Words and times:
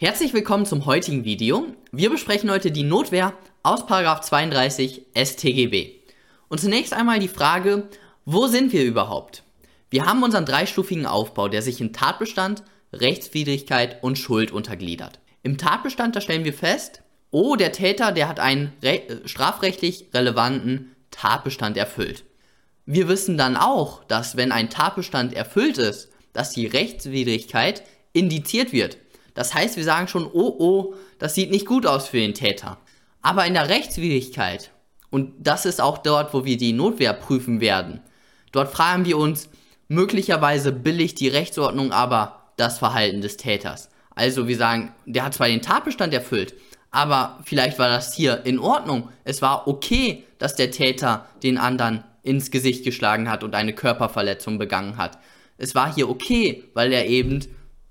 Herzlich 0.00 0.32
willkommen 0.32 0.64
zum 0.64 0.86
heutigen 0.86 1.24
Video. 1.24 1.74
Wir 1.90 2.08
besprechen 2.08 2.52
heute 2.52 2.70
die 2.70 2.84
Notwehr 2.84 3.32
aus 3.64 3.84
32 3.84 5.06
StGB. 5.16 5.90
Und 6.46 6.60
zunächst 6.60 6.92
einmal 6.92 7.18
die 7.18 7.26
Frage, 7.26 7.88
wo 8.24 8.46
sind 8.46 8.72
wir 8.72 8.84
überhaupt? 8.84 9.42
Wir 9.90 10.06
haben 10.06 10.22
unseren 10.22 10.44
dreistufigen 10.44 11.04
Aufbau, 11.04 11.48
der 11.48 11.62
sich 11.62 11.80
in 11.80 11.92
Tatbestand, 11.92 12.62
Rechtswidrigkeit 12.92 14.00
und 14.04 14.20
Schuld 14.20 14.52
untergliedert. 14.52 15.18
Im 15.42 15.58
Tatbestand, 15.58 16.14
da 16.14 16.20
stellen 16.20 16.44
wir 16.44 16.54
fest, 16.54 17.02
oh, 17.32 17.56
der 17.56 17.72
Täter, 17.72 18.12
der 18.12 18.28
hat 18.28 18.38
einen 18.38 18.72
strafrechtlich 19.24 20.10
relevanten 20.14 20.94
Tatbestand 21.10 21.76
erfüllt. 21.76 22.22
Wir 22.86 23.08
wissen 23.08 23.36
dann 23.36 23.56
auch, 23.56 24.04
dass 24.04 24.36
wenn 24.36 24.52
ein 24.52 24.70
Tatbestand 24.70 25.34
erfüllt 25.34 25.76
ist, 25.76 26.12
dass 26.34 26.52
die 26.52 26.68
Rechtswidrigkeit 26.68 27.82
indiziert 28.12 28.72
wird. 28.72 28.96
Das 29.38 29.54
heißt, 29.54 29.76
wir 29.76 29.84
sagen 29.84 30.08
schon, 30.08 30.26
oh 30.26 30.56
oh, 30.58 30.94
das 31.20 31.36
sieht 31.36 31.52
nicht 31.52 31.64
gut 31.64 31.86
aus 31.86 32.08
für 32.08 32.16
den 32.16 32.34
Täter. 32.34 32.76
Aber 33.22 33.46
in 33.46 33.54
der 33.54 33.68
Rechtswidrigkeit, 33.68 34.72
und 35.10 35.32
das 35.38 35.64
ist 35.64 35.80
auch 35.80 35.98
dort, 35.98 36.34
wo 36.34 36.44
wir 36.44 36.56
die 36.56 36.72
Notwehr 36.72 37.12
prüfen 37.12 37.60
werden, 37.60 38.00
dort 38.50 38.72
fragen 38.72 39.04
wir 39.04 39.16
uns, 39.16 39.48
möglicherweise 39.86 40.72
billigt 40.72 41.20
die 41.20 41.28
Rechtsordnung 41.28 41.92
aber 41.92 42.50
das 42.56 42.80
Verhalten 42.80 43.20
des 43.20 43.36
Täters. 43.36 43.90
Also 44.12 44.48
wir 44.48 44.56
sagen, 44.56 44.92
der 45.06 45.26
hat 45.26 45.34
zwar 45.34 45.46
den 45.46 45.62
Tatbestand 45.62 46.12
erfüllt, 46.12 46.54
aber 46.90 47.38
vielleicht 47.44 47.78
war 47.78 47.88
das 47.88 48.12
hier 48.12 48.44
in 48.44 48.58
Ordnung. 48.58 49.08
Es 49.22 49.40
war 49.40 49.68
okay, 49.68 50.24
dass 50.40 50.56
der 50.56 50.72
Täter 50.72 51.26
den 51.44 51.58
anderen 51.58 52.02
ins 52.24 52.50
Gesicht 52.50 52.82
geschlagen 52.84 53.30
hat 53.30 53.44
und 53.44 53.54
eine 53.54 53.72
Körperverletzung 53.72 54.58
begangen 54.58 54.96
hat. 54.96 55.16
Es 55.58 55.76
war 55.76 55.94
hier 55.94 56.08
okay, 56.08 56.64
weil 56.74 56.92
er 56.92 57.06
eben 57.06 57.46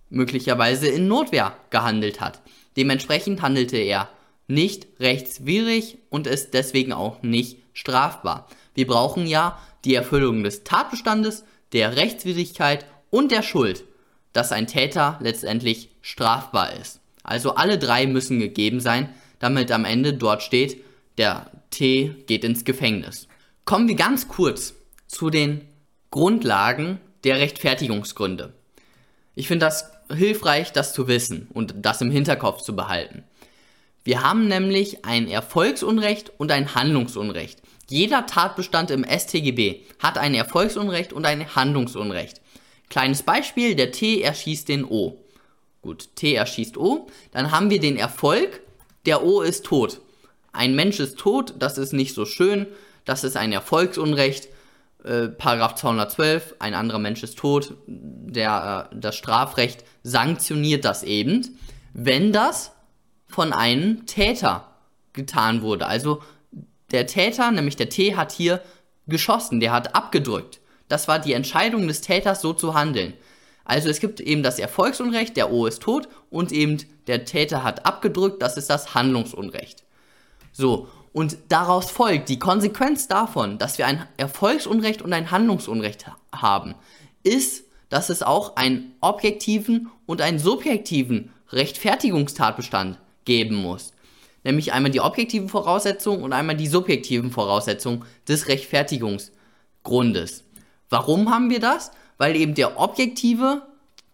möglicherweise 0.10 0.88
in 0.88 1.08
Notwehr 1.08 1.56
gehandelt 1.70 2.22
hat. 2.22 2.42
Dementsprechend 2.76 3.42
handelte 3.42 3.78
er 3.78 4.10
nicht 4.48 4.88
rechtswidrig 5.00 5.98
und 6.10 6.28
ist 6.28 6.54
deswegen 6.54 6.94
auch 6.94 7.22
nicht 7.22 7.58
strafbar. 7.74 8.48
Wir 8.74 8.88
brauchen 8.88 9.28
ja 9.28 9.60
die 9.84 9.96
Erfüllung 9.96 10.44
des 10.44 10.64
Tatbestandes, 10.64 11.44
der 11.74 11.98
Rechtswidrigkeit 11.98 12.86
und 13.10 13.32
der 13.32 13.42
Schuld, 13.42 13.84
dass 14.34 14.52
ein 14.52 14.68
Täter 14.68 15.18
letztendlich 15.22 15.90
strafbar 16.02 16.74
ist. 16.74 17.02
Also 17.24 17.56
alle 17.56 17.78
drei 17.78 18.08
müssen 18.08 18.40
gegeben 18.40 18.80
sein, 18.80 19.14
damit 19.40 19.72
am 19.72 19.86
Ende 19.86 20.14
dort 20.14 20.44
steht, 20.44 20.82
der 21.18 21.52
T 21.70 22.16
geht 22.28 22.44
ins 22.44 22.64
Gefängnis. 22.64 23.28
Kommen 23.66 23.88
wir 23.88 23.96
ganz 23.96 24.28
kurz 24.28 24.76
zu 25.08 25.30
den 25.30 25.62
Grundlagen 26.12 27.00
der 27.24 27.38
Rechtfertigungsgründe. 27.38 28.54
Ich 29.36 29.48
finde 29.48 29.66
das 29.66 29.92
hilfreich, 30.14 30.72
das 30.72 30.94
zu 30.94 31.08
wissen 31.08 31.48
und 31.54 31.76
das 31.78 32.02
im 32.02 32.12
Hinterkopf 32.12 32.62
zu 32.62 32.76
behalten. 32.76 33.24
Wir 34.04 34.24
haben 34.24 34.48
nämlich 34.48 35.04
ein 35.06 35.28
Erfolgsunrecht 35.28 36.32
und 36.38 36.52
ein 36.52 36.76
Handlungsunrecht. 36.76 37.62
Jeder 37.90 38.26
Tatbestand 38.26 38.92
im 38.92 39.04
StGB 39.06 39.82
hat 40.00 40.18
ein 40.18 40.34
Erfolgsunrecht 40.34 41.14
und 41.14 41.26
ein 41.26 41.56
Handlungsunrecht. 41.56 42.42
Kleines 42.90 43.24
Beispiel, 43.24 43.76
der 43.76 43.92
T 43.92 44.22
erschießt 44.22 44.70
den 44.70 44.86
O. 44.86 45.18
Gut, 45.82 46.16
T 46.16 46.34
erschießt 46.36 46.78
O. 46.78 47.08
Dann 47.32 47.52
haben 47.52 47.70
wir 47.70 47.80
den 47.80 47.98
Erfolg, 47.98 48.62
der 49.06 49.24
O 49.24 49.42
ist 49.42 49.66
tot. 49.66 50.02
Ein 50.54 50.76
Mensch 50.76 51.00
ist 51.00 51.18
tot, 51.18 51.56
das 51.60 51.78
ist 51.78 51.94
nicht 51.94 52.14
so 52.14 52.26
schön, 52.26 52.68
das 53.06 53.24
ist 53.24 53.38
ein 53.38 53.52
Erfolgsunrecht. 53.52 54.50
Äh, 55.04 55.28
Paragraph 55.28 55.76
212, 55.76 56.56
ein 56.60 56.74
anderer 56.74 57.00
Mensch 57.00 57.24
ist 57.24 57.38
tot, 57.38 57.76
der, 57.88 58.90
äh, 58.92 58.96
das 59.00 59.16
Strafrecht 59.16 59.84
sanktioniert 60.08 60.86
das 60.86 61.04
eben, 61.04 61.60
wenn 61.94 62.32
das 62.32 62.72
von 63.28 63.52
einem 63.52 64.06
Täter 64.06 64.68
getan 65.14 65.62
wurde. 65.62 65.86
Also 65.88 66.22
der 66.92 67.08
Täter, 67.08 67.52
nämlich 67.52 67.76
der 67.76 67.90
T, 67.90 68.16
hat 68.16 68.32
hier 68.32 68.62
geschossen, 69.08 69.60
der 69.60 69.74
hat 69.74 69.96
abgedrückt. 69.96 70.62
Das 70.88 71.10
war 71.10 71.20
die 71.20 71.34
Entscheidung 71.34 71.88
des 71.88 72.02
Täters, 72.02 72.42
so 72.42 72.54
zu 72.54 72.74
handeln. 72.74 73.14
Also 73.66 73.90
es 73.90 74.00
gibt 74.00 74.22
eben 74.22 74.44
das 74.44 74.60
Erfolgsunrecht, 74.60 75.36
der 75.36 75.52
O 75.52 75.66
ist 75.66 75.82
tot, 75.82 76.08
und 76.30 76.54
eben 76.54 76.78
der 77.08 77.26
Täter 77.26 77.64
hat 77.64 77.86
abgedrückt, 77.86 78.42
das 78.42 78.56
ist 78.56 78.70
das 78.70 78.96
Handlungsunrecht. 78.96 79.84
So, 80.54 80.88
und 81.12 81.38
daraus 81.50 81.92
folgt 81.92 82.30
die 82.30 82.40
Konsequenz 82.40 83.10
davon, 83.10 83.58
dass 83.58 83.78
wir 83.78 83.88
ein 83.88 84.08
Erfolgsunrecht 84.16 85.02
und 85.02 85.12
ein 85.12 85.32
Handlungsunrecht 85.32 86.06
haben, 86.32 86.76
ist, 87.24 87.67
dass 87.90 88.10
es 88.10 88.24
auch 88.24 88.56
einen 88.56 88.94
objektiven 89.02 89.90
und 90.06 90.22
einen 90.22 90.40
subjektiven 90.40 91.32
Rechtfertigungstatbestand 91.52 92.98
geben 93.26 93.56
muss. 93.56 93.94
Nämlich 94.44 94.74
einmal 94.74 94.92
die 94.92 95.02
objektiven 95.02 95.50
Voraussetzungen 95.50 96.24
und 96.24 96.34
einmal 96.34 96.56
die 96.56 96.68
subjektiven 96.68 97.32
Voraussetzungen 97.32 98.04
des 98.28 98.48
Rechtfertigungsgrundes. 98.48 100.44
Warum 100.90 101.30
haben 101.32 101.50
wir 101.50 101.60
das? 101.60 101.92
Weil 102.18 102.36
eben 102.36 102.56
der 102.56 102.80
objektive 102.80 103.64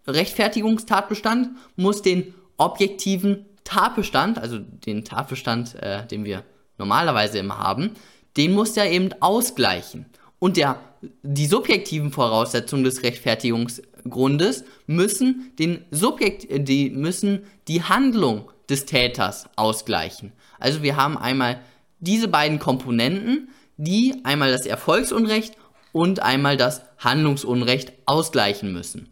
Rechtfertigungstatbestand 0.08 1.50
muss 1.76 2.02
den 2.02 2.34
objektiven 2.58 3.46
Tatbestand, 3.64 4.38
also 4.38 4.60
den 4.60 5.06
Tatbestand, 5.06 5.76
äh, 5.76 6.06
den 6.08 6.26
wir 6.26 6.44
normalerweise 6.78 7.40
immer 7.40 7.60
haben, 7.60 7.92
den 8.36 8.54
muss 8.54 8.76
er 8.76 8.90
eben 8.90 9.10
ausgleichen. 9.22 10.06
Und 10.44 10.58
der, 10.58 10.82
die 11.22 11.46
subjektiven 11.46 12.12
Voraussetzungen 12.12 12.84
des 12.84 13.02
Rechtfertigungsgrundes 13.02 14.66
müssen, 14.88 15.54
den 15.58 15.86
Subjekt, 15.90 16.48
die, 16.68 16.90
müssen 16.90 17.46
die 17.70 17.82
Handlung 17.84 18.52
des 18.70 18.84
Täters 18.86 19.48
ausgleichen. 19.56 20.34
Also 20.60 20.84
wir 20.84 20.98
haben 20.98 21.18
einmal 21.18 21.62
diese 22.02 22.28
beiden 22.28 22.60
Komponenten, 22.60 23.52
die 23.78 24.16
einmal 24.26 24.52
das 24.52 24.66
Erfolgsunrecht 24.66 25.56
und 25.94 26.22
einmal 26.22 26.58
das 26.58 26.82
Handlungsunrecht 26.98 27.94
ausgleichen 28.06 28.74
müssen. 28.74 29.08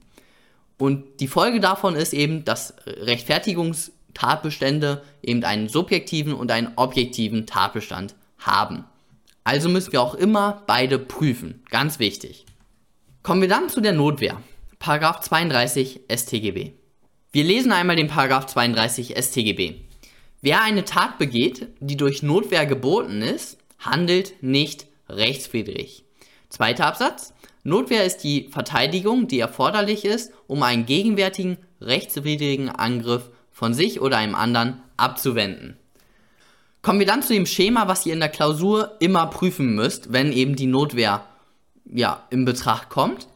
Und 0.78 1.22
die 1.22 1.30
Folge 1.30 1.62
davon 1.62 1.96
ist 1.96 2.12
eben, 2.12 2.44
dass 2.44 2.74
Rechtfertigungs 2.86 3.94
Tatbestände 4.14 5.02
eben 5.22 5.46
einen 5.46 5.70
subjektiven 5.70 6.34
und 6.34 6.52
einen 6.52 6.74
objektiven 6.76 7.46
Tatbestand 7.46 8.16
haben. 8.38 8.84
Also 9.44 9.70
müssen 9.70 9.92
wir 9.92 10.02
auch 10.02 10.16
immer 10.16 10.64
beide 10.68 11.00
prüfen. 11.00 11.64
Ganz 11.70 12.00
wichtig. 12.00 12.46
Kommen 13.24 13.42
wir 13.42 13.50
dann 13.50 13.70
zu 13.70 13.82
der 13.82 13.94
Notwehr. 13.94 14.42
Paragraph 14.80 15.22
32 15.22 16.02
StGB. 16.12 16.74
Wir 17.32 17.44
lesen 17.44 17.72
einmal 17.72 17.96
den 17.96 18.08
Paragraph 18.08 18.48
32 18.48 19.16
StGB. 19.18 19.76
Wer 20.42 20.64
eine 20.64 20.86
Tat 20.86 21.18
begeht, 21.18 21.68
die 21.80 21.98
durch 21.98 22.24
Notwehr 22.24 22.66
geboten 22.66 23.22
ist, 23.22 23.58
handelt 23.80 24.42
nicht 24.42 24.88
rechtswidrig. 25.08 26.04
Zweiter 26.50 26.88
Absatz. 26.88 27.34
Notwehr 27.64 28.06
ist 28.06 28.20
die 28.20 28.50
Verteidigung, 28.50 29.28
die 29.28 29.40
erforderlich 29.40 30.04
ist, 30.04 30.34
um 30.48 30.64
einen 30.64 30.86
gegenwärtigen 30.86 31.58
rechtswidrigen 31.80 32.70
Angriff 32.70 33.30
von 33.52 33.74
sich 33.74 34.02
oder 34.02 34.18
einem 34.18 34.36
anderen 34.36 34.82
abzuwenden. 34.98 35.78
Kommen 36.82 37.00
wir 37.00 37.06
dann 37.06 37.22
zu 37.22 37.34
dem 37.34 37.46
Schema, 37.46 37.88
was 37.88 38.06
ihr 38.06 38.14
in 38.14 38.20
der 38.20 38.30
Klausur 38.30 38.96
immer 39.00 39.28
prüfen 39.28 39.76
müsst, 39.76 40.14
wenn 40.14 40.32
eben 40.32 40.56
die 40.56 40.66
Notwehr 40.66 41.26
ja, 41.86 42.26
in 42.32 42.46
Betracht 42.46 42.90
kommt. 42.90 43.28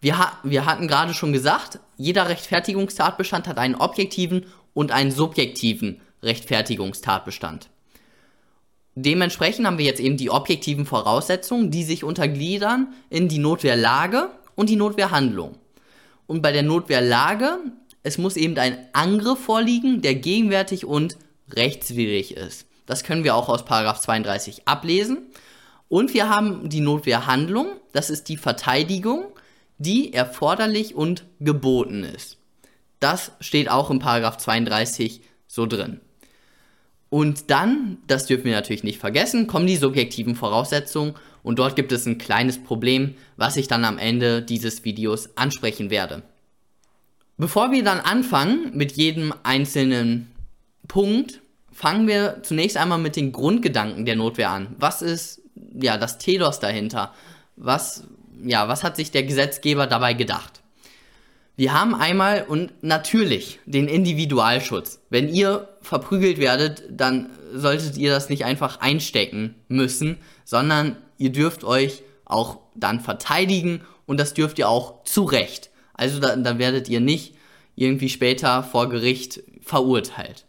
Wir, 0.00 0.18
ha 0.18 0.38
wir 0.42 0.66
hatten 0.66 0.86
gerade 0.86 1.14
schon 1.14 1.32
gesagt, 1.32 1.78
jeder 1.96 2.28
Rechtfertigungstatbestand 2.28 3.48
hat 3.48 3.58
einen 3.58 3.76
objektiven 3.76 4.44
und 4.74 4.92
einen 4.92 5.10
subjektiven 5.10 6.00
Rechtfertigungstatbestand. 6.22 7.70
Dementsprechend 8.94 9.66
haben 9.66 9.78
wir 9.78 9.84
jetzt 9.84 10.00
eben 10.00 10.16
die 10.16 10.30
objektiven 10.30 10.84
Voraussetzungen, 10.86 11.70
die 11.70 11.84
sich 11.84 12.04
untergliedern 12.04 12.94
in 13.08 13.28
die 13.28 13.38
Notwehrlage 13.38 14.30
und 14.54 14.68
die 14.68 14.76
Notwehrhandlung. 14.76 15.56
Und 16.26 16.42
bei 16.42 16.52
der 16.52 16.62
Notwehrlage 16.62 17.58
es 18.06 18.18
muss 18.18 18.36
eben 18.36 18.56
ein 18.56 18.78
Angriff 18.92 19.40
vorliegen, 19.40 20.00
der 20.00 20.14
gegenwärtig 20.14 20.84
und 20.84 21.16
rechtswidrig 21.50 22.36
ist. 22.36 22.66
Das 22.86 23.04
können 23.04 23.24
wir 23.24 23.34
auch 23.34 23.48
aus 23.48 23.64
32 23.64 24.66
ablesen. 24.66 25.26
Und 25.88 26.14
wir 26.14 26.28
haben 26.28 26.68
die 26.68 26.80
Notwehrhandlung, 26.80 27.68
das 27.92 28.10
ist 28.10 28.28
die 28.28 28.36
Verteidigung, 28.36 29.26
die 29.78 30.12
erforderlich 30.12 30.94
und 30.94 31.24
geboten 31.40 32.02
ist. 32.02 32.38
Das 32.98 33.32
steht 33.40 33.70
auch 33.70 33.90
in 33.90 34.00
32 34.00 35.20
so 35.46 35.66
drin. 35.66 36.00
Und 37.08 37.50
dann, 37.50 37.98
das 38.08 38.26
dürfen 38.26 38.46
wir 38.46 38.54
natürlich 38.54 38.82
nicht 38.82 38.98
vergessen, 38.98 39.46
kommen 39.46 39.66
die 39.66 39.76
subjektiven 39.76 40.34
Voraussetzungen 40.34 41.14
und 41.42 41.58
dort 41.58 41.76
gibt 41.76 41.92
es 41.92 42.04
ein 42.06 42.18
kleines 42.18 42.62
Problem, 42.62 43.14
was 43.36 43.56
ich 43.56 43.68
dann 43.68 43.84
am 43.84 43.98
Ende 43.98 44.42
dieses 44.42 44.84
Videos 44.84 45.36
ansprechen 45.36 45.90
werde. 45.90 46.22
Bevor 47.36 47.70
wir 47.70 47.84
dann 47.84 48.00
anfangen 48.00 48.72
mit 48.74 48.92
jedem 48.92 49.32
einzelnen 49.44 50.32
Punkt, 50.88 51.40
fangen 51.72 52.06
wir 52.06 52.42
zunächst 52.42 52.76
einmal 52.76 52.98
mit 52.98 53.16
den 53.16 53.32
Grundgedanken 53.32 54.04
der 54.04 54.16
Notwehr 54.16 54.50
an. 54.50 54.74
Was 54.78 55.02
ist 55.02 55.42
ja 55.74 55.96
das 55.98 56.18
Telos 56.18 56.60
dahinter? 56.60 57.12
Was 57.56 58.04
ja, 58.44 58.68
was 58.68 58.84
hat 58.84 58.96
sich 58.96 59.10
der 59.10 59.22
Gesetzgeber 59.22 59.86
dabei 59.86 60.14
gedacht? 60.14 60.62
Wir 61.56 61.72
haben 61.72 61.94
einmal 61.94 62.44
und 62.46 62.72
natürlich 62.82 63.60
den 63.64 63.88
Individualschutz. 63.88 65.00
Wenn 65.08 65.28
ihr 65.28 65.68
verprügelt 65.80 66.38
werdet, 66.38 66.84
dann 66.90 67.30
solltet 67.54 67.96
ihr 67.96 68.10
das 68.10 68.28
nicht 68.28 68.44
einfach 68.44 68.80
einstecken 68.80 69.54
müssen, 69.68 70.18
sondern 70.44 70.96
ihr 71.16 71.32
dürft 71.32 71.64
euch 71.64 72.02
auch 72.26 72.58
dann 72.74 73.00
verteidigen 73.00 73.80
und 74.04 74.20
das 74.20 74.34
dürft 74.34 74.58
ihr 74.58 74.68
auch 74.68 75.04
zu 75.04 75.24
Recht. 75.24 75.70
Also 75.94 76.20
dann, 76.20 76.44
dann 76.44 76.58
werdet 76.58 76.90
ihr 76.90 77.00
nicht 77.00 77.34
irgendwie 77.74 78.10
später 78.10 78.62
vor 78.62 78.90
Gericht 78.90 79.42
verurteilt. 79.62 80.45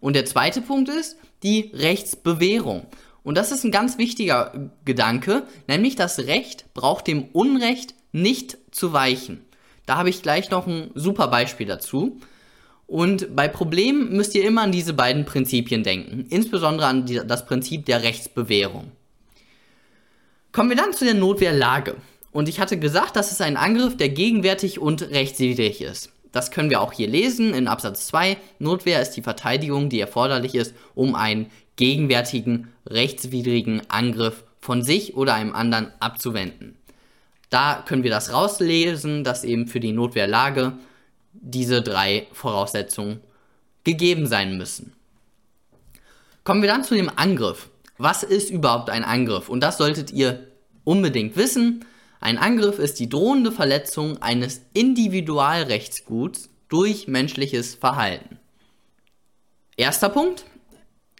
Und 0.00 0.14
der 0.14 0.24
zweite 0.24 0.60
Punkt 0.60 0.88
ist 0.88 1.16
die 1.42 1.70
Rechtsbewährung. 1.74 2.86
Und 3.22 3.36
das 3.36 3.52
ist 3.52 3.64
ein 3.64 3.72
ganz 3.72 3.98
wichtiger 3.98 4.70
Gedanke, 4.84 5.42
nämlich 5.66 5.96
das 5.96 6.20
Recht 6.20 6.72
braucht 6.74 7.06
dem 7.06 7.24
Unrecht 7.32 7.94
nicht 8.12 8.58
zu 8.70 8.92
weichen. 8.92 9.44
Da 9.86 9.96
habe 9.96 10.10
ich 10.10 10.22
gleich 10.22 10.50
noch 10.50 10.66
ein 10.66 10.90
super 10.94 11.28
Beispiel 11.28 11.66
dazu. 11.66 12.20
Und 12.86 13.36
bei 13.36 13.48
Problemen 13.48 14.16
müsst 14.16 14.34
ihr 14.34 14.46
immer 14.46 14.62
an 14.62 14.72
diese 14.72 14.94
beiden 14.94 15.26
Prinzipien 15.26 15.82
denken, 15.82 16.26
insbesondere 16.30 16.86
an 16.86 17.04
die, 17.04 17.20
das 17.26 17.44
Prinzip 17.44 17.84
der 17.84 18.02
Rechtsbewährung. 18.02 18.92
Kommen 20.52 20.70
wir 20.70 20.76
dann 20.76 20.94
zu 20.94 21.04
der 21.04 21.14
Notwehrlage. 21.14 21.96
Und 22.32 22.48
ich 22.48 22.60
hatte 22.60 22.78
gesagt, 22.78 23.16
das 23.16 23.30
ist 23.30 23.42
ein 23.42 23.56
Angriff, 23.56 23.96
der 23.96 24.08
gegenwärtig 24.08 24.78
und 24.78 25.02
rechtswidrig 25.02 25.82
ist. 25.82 26.12
Das 26.32 26.50
können 26.50 26.70
wir 26.70 26.80
auch 26.80 26.92
hier 26.92 27.08
lesen 27.08 27.54
in 27.54 27.68
Absatz 27.68 28.06
2. 28.08 28.36
Notwehr 28.58 29.00
ist 29.00 29.12
die 29.12 29.22
Verteidigung, 29.22 29.88
die 29.88 30.00
erforderlich 30.00 30.54
ist, 30.54 30.74
um 30.94 31.14
einen 31.14 31.50
gegenwärtigen 31.76 32.72
rechtswidrigen 32.86 33.82
Angriff 33.88 34.44
von 34.60 34.82
sich 34.82 35.16
oder 35.16 35.34
einem 35.34 35.54
anderen 35.54 35.92
abzuwenden. 36.00 36.76
Da 37.50 37.82
können 37.86 38.02
wir 38.02 38.10
das 38.10 38.32
rauslesen, 38.32 39.24
dass 39.24 39.44
eben 39.44 39.66
für 39.66 39.80
die 39.80 39.92
Notwehrlage 39.92 40.74
diese 41.32 41.82
drei 41.82 42.26
Voraussetzungen 42.32 43.20
gegeben 43.84 44.26
sein 44.26 44.58
müssen. 44.58 44.92
Kommen 46.44 46.62
wir 46.62 46.68
dann 46.68 46.84
zu 46.84 46.94
dem 46.94 47.10
Angriff. 47.14 47.68
Was 47.96 48.22
ist 48.22 48.50
überhaupt 48.50 48.90
ein 48.90 49.04
Angriff? 49.04 49.48
Und 49.48 49.60
das 49.60 49.78
solltet 49.78 50.12
ihr 50.12 50.46
unbedingt 50.84 51.36
wissen. 51.36 51.84
Ein 52.20 52.38
Angriff 52.38 52.78
ist 52.78 52.98
die 52.98 53.08
drohende 53.08 53.52
Verletzung 53.52 54.20
eines 54.20 54.62
Individualrechtsguts 54.74 56.50
durch 56.68 57.08
menschliches 57.08 57.74
Verhalten. 57.74 58.38
Erster 59.76 60.08
Punkt. 60.08 60.44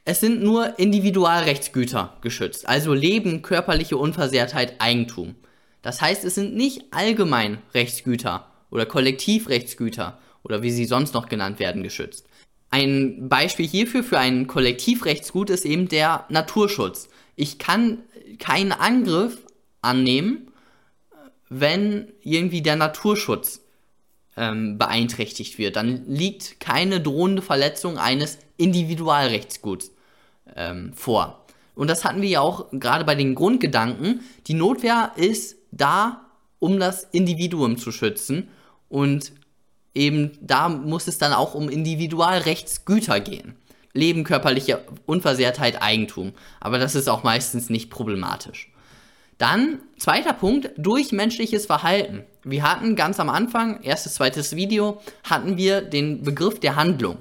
Es 0.05 0.21
sind 0.21 0.43
nur 0.43 0.79
Individualrechtsgüter 0.79 2.17
geschützt, 2.23 2.67
also 2.67 2.95
Leben, 2.95 3.43
körperliche 3.43 3.99
Unversehrtheit, 3.99 4.81
Eigentum. 4.81 5.35
Das 5.83 6.01
heißt, 6.01 6.25
es 6.25 6.35
sind 6.35 6.57
nicht 6.57 6.87
allgemein 6.93 7.59
Rechtsgüter 7.75 8.51
oder 8.71 8.87
Kollektivrechtsgüter 8.87 10.19
oder 10.43 10.63
wie 10.63 10.71
sie 10.71 10.87
sonst 10.87 11.13
noch 11.13 11.29
genannt 11.29 11.59
werden 11.59 11.83
geschützt. 11.83 12.27
Ein 12.71 13.29
Beispiel 13.29 13.67
hierfür 13.67 14.03
für 14.03 14.19
ein 14.19 14.47
Kollektivrechtsgut 14.47 15.51
ist 15.51 15.65
eben 15.65 15.89
der 15.89 16.25
Naturschutz. 16.31 17.09
Ich 17.37 17.59
kann 17.59 17.99
keinen 18.39 18.73
Angriff 18.73 19.39
annehmen, 19.83 20.48
wenn 21.49 22.09
irgendwie 22.23 22.63
der 22.63 22.77
Naturschutz 22.77 23.61
ähm, 24.37 24.79
beeinträchtigt 24.79 25.59
wird. 25.59 25.77
Dann 25.77 26.07
liegt 26.07 26.61
keine 26.61 27.01
drohende 27.01 27.43
Verletzung 27.43 27.99
eines 27.99 28.39
Individualrechtsguts 28.57 29.91
ähm, 30.55 30.93
vor. 30.95 31.45
Und 31.75 31.89
das 31.89 32.05
hatten 32.05 32.23
wir 32.23 32.29
ja 32.29 32.41
auch 32.41 32.67
gerade 32.73 33.05
bei 33.05 33.15
den 33.15 33.35
Grundgedanken. 33.35 34.21
Die 34.47 34.55
Notwehr 34.55 35.13
ist 35.17 35.57
da, 35.71 36.27
um 36.59 36.81
das 36.81 37.05
Individuum 37.13 37.79
zu 37.79 37.93
schützen. 37.93 38.49
Und 38.89 39.33
eben 39.95 40.33
da 40.41 40.69
muss 40.69 41.07
es 41.09 41.19
dann 41.19 41.33
auch 41.33 41.55
um 41.55 41.69
Individualrechtsgüter 41.69 43.21
gehen. 43.21 43.57
Leben, 43.93 44.25
körperliche 44.25 44.85
Unversehrtheit, 45.07 45.83
Eigentum. 45.83 46.33
Aber 46.61 46.79
das 46.79 46.95
ist 46.95 47.09
auch 47.09 47.23
meistens 47.23 47.71
nicht 47.71 47.91
problematisch. 47.91 48.71
Dann, 49.39 49.81
zweiter 49.97 50.33
Punkt, 50.33 50.73
durch 50.77 51.13
menschliches 51.13 51.67
Verhalten. 51.67 52.25
Wir 52.43 52.65
hatten 52.65 52.97
ganz 52.97 53.21
am 53.21 53.29
Anfang, 53.29 53.83
erstes, 53.83 54.15
zweites 54.15 54.57
Video, 54.57 55.01
hatten 55.23 55.57
wir 55.57 55.81
den 55.81 56.23
Begriff 56.25 56.59
der 56.59 56.75
Handlung. 56.75 57.19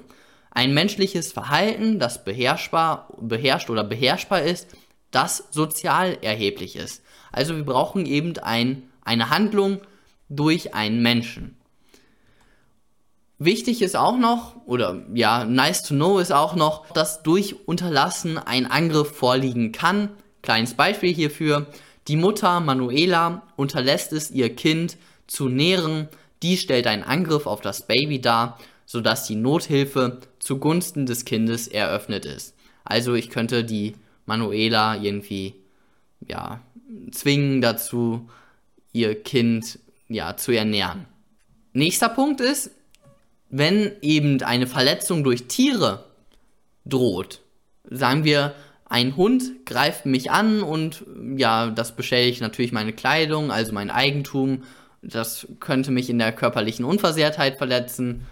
Ein 0.50 0.74
menschliches 0.74 1.32
Verhalten, 1.32 2.00
das 2.00 2.24
beherrschbar, 2.24 3.08
beherrscht 3.20 3.70
oder 3.70 3.84
beherrschbar 3.84 4.42
ist, 4.42 4.68
das 5.12 5.44
sozial 5.52 6.18
erheblich 6.20 6.74
ist. 6.74 7.02
Also 7.30 7.56
wir 7.56 7.64
brauchen 7.64 8.04
eben 8.04 8.36
ein, 8.38 8.90
eine 9.04 9.30
Handlung 9.30 9.80
durch 10.28 10.74
einen 10.74 11.00
Menschen. 11.00 11.56
Wichtig 13.38 13.82
ist 13.82 13.96
auch 13.96 14.16
noch, 14.16 14.56
oder 14.66 15.04
ja, 15.14 15.44
nice 15.44 15.84
to 15.84 15.94
know 15.94 16.18
ist 16.18 16.32
auch 16.32 16.56
noch, 16.56 16.90
dass 16.90 17.22
durch 17.22 17.68
Unterlassen 17.68 18.36
ein 18.36 18.68
Angriff 18.68 19.16
vorliegen 19.16 19.70
kann. 19.70 20.10
Kleines 20.42 20.74
Beispiel 20.74 21.14
hierfür. 21.14 21.68
Die 22.08 22.16
Mutter 22.16 22.60
Manuela 22.60 23.42
unterlässt 23.56 24.12
es, 24.12 24.30
ihr 24.30 24.54
Kind 24.54 24.96
zu 25.26 25.48
nähren. 25.48 26.08
Die 26.42 26.56
stellt 26.56 26.86
einen 26.86 27.02
Angriff 27.02 27.46
auf 27.46 27.60
das 27.60 27.86
Baby 27.86 28.20
dar, 28.20 28.58
sodass 28.86 29.26
die 29.26 29.36
Nothilfe 29.36 30.20
zugunsten 30.38 31.04
des 31.04 31.26
Kindes 31.26 31.68
eröffnet 31.68 32.24
ist. 32.24 32.54
Also 32.84 33.14
ich 33.14 33.28
könnte 33.28 33.62
die 33.62 33.94
Manuela 34.24 34.96
irgendwie 34.96 35.54
ja, 36.26 36.60
zwingen 37.12 37.60
dazu, 37.60 38.28
ihr 38.92 39.22
Kind 39.22 39.78
ja, 40.08 40.36
zu 40.38 40.52
ernähren. 40.52 41.04
Nächster 41.74 42.08
Punkt 42.08 42.40
ist, 42.40 42.70
wenn 43.50 43.92
eben 44.00 44.42
eine 44.42 44.66
Verletzung 44.66 45.22
durch 45.24 45.44
Tiere 45.44 46.06
droht, 46.86 47.42
sagen 47.90 48.24
wir, 48.24 48.54
ein 48.88 49.16
Hund 49.16 49.66
greift 49.66 50.06
mich 50.06 50.30
an 50.30 50.62
und 50.62 51.04
ja, 51.36 51.70
das 51.70 51.94
beschädigt 51.94 52.40
natürlich 52.40 52.72
meine 52.72 52.92
Kleidung, 52.92 53.50
also 53.50 53.72
mein 53.72 53.90
Eigentum. 53.90 54.62
Das 55.02 55.46
könnte 55.60 55.90
mich 55.90 56.08
in 56.08 56.18
der 56.18 56.32
körperlichen 56.32 56.84
Unversehrtheit 56.84 57.58
verletzen. 57.58 58.26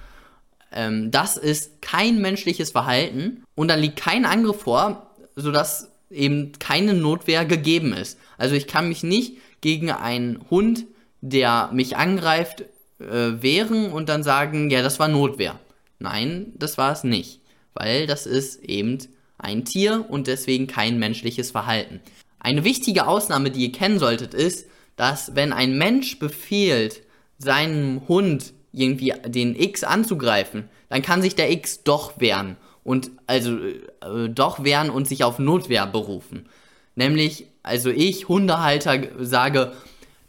Ähm, 0.73 1.11
das 1.11 1.37
ist 1.37 1.83
kein 1.83 2.21
menschliches 2.21 2.71
Verhalten 2.71 3.45
und 3.55 3.69
dann 3.69 3.81
liegt 3.81 3.97
kein 3.97 4.25
Angriff 4.25 4.63
vor, 4.63 5.15
sodass 5.37 5.93
eben 6.11 6.53
keine 6.59 6.95
Notwehr 6.95 7.45
gegeben 7.45 7.93
ist. 7.93 8.19
Also 8.39 8.55
ich 8.55 8.67
kann 8.67 8.89
mich 8.89 9.03
nicht 9.03 9.39
gegen 9.61 9.91
einen 9.91 10.41
Hund, 10.51 10.87
der 11.21 11.71
mich 11.73 11.97
angreift, 11.97 12.65
äh, 12.99 13.43
wehren 13.43 13.93
und 13.93 14.09
dann 14.09 14.23
sagen, 14.23 14.71
ja, 14.71 14.83
das 14.83 14.99
war 14.99 15.09
Notwehr. 15.09 15.59
Nein, 15.99 16.53
das 16.57 16.79
war 16.79 16.93
es 16.93 17.05
nicht, 17.05 17.41
weil 17.75 18.07
das 18.07 18.27
ist 18.27 18.63
eben 18.63 18.99
ein 19.39 19.65
Tier 19.65 20.07
und 20.09 20.27
deswegen 20.27 20.67
kein 20.67 20.99
menschliches 20.99 21.51
Verhalten. 21.51 22.01
Eine 22.39 22.65
wichtige 22.65 23.07
Ausnahme, 23.07 23.51
die 23.51 23.67
ihr 23.67 23.73
kennen 23.73 23.99
solltet, 23.99 24.35
ist, 24.35 24.67
dass 24.97 25.35
wenn 25.35 25.53
ein 25.53 25.77
Mensch 25.77 26.19
befehlt, 26.19 27.03
seinem 27.39 28.07
Hund 28.09 28.55
irgendwie 28.73 29.13
den 29.27 29.55
X 29.55 29.85
anzugreifen, 29.85 30.69
dann 30.89 31.03
kann 31.03 31.23
sich 31.23 31.35
der 31.35 31.51
X 31.51 31.83
doch 31.83 32.21
wehren 32.21 32.57
und 32.85 33.11
also 33.27 33.59
äh, 33.59 34.29
doch 34.29 34.65
wehren 34.65 34.91
und 34.91 35.09
sich 35.09 35.25
auf 35.25 35.39
Notwehr 35.39 35.87
berufen. 35.87 36.49
Nämlich, 36.95 37.47
also 37.63 37.91
ich, 37.91 38.29
Hundehalter, 38.29 39.01
sage, 39.19 39.73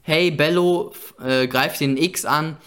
hey 0.02 0.32
Bello, 0.32 0.94
äh, 1.24 1.48
greif 1.48 1.78
den 1.78 1.98
X 1.98 2.26
an 2.26 2.58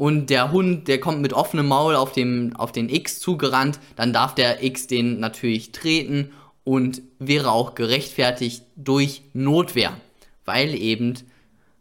und 0.00 0.30
der 0.30 0.50
Hund, 0.50 0.88
der 0.88 0.98
kommt 0.98 1.20
mit 1.20 1.34
offenem 1.34 1.68
Maul 1.68 1.94
auf, 1.94 2.12
dem, 2.12 2.56
auf 2.56 2.72
den 2.72 2.88
X 2.88 3.20
zugerannt, 3.20 3.78
dann 3.96 4.14
darf 4.14 4.34
der 4.34 4.62
X 4.64 4.86
den 4.86 5.20
natürlich 5.20 5.72
treten 5.72 6.30
und 6.64 7.02
wäre 7.18 7.52
auch 7.52 7.74
gerechtfertigt 7.74 8.62
durch 8.76 9.20
Notwehr, 9.34 9.92
weil 10.46 10.74
eben 10.74 11.16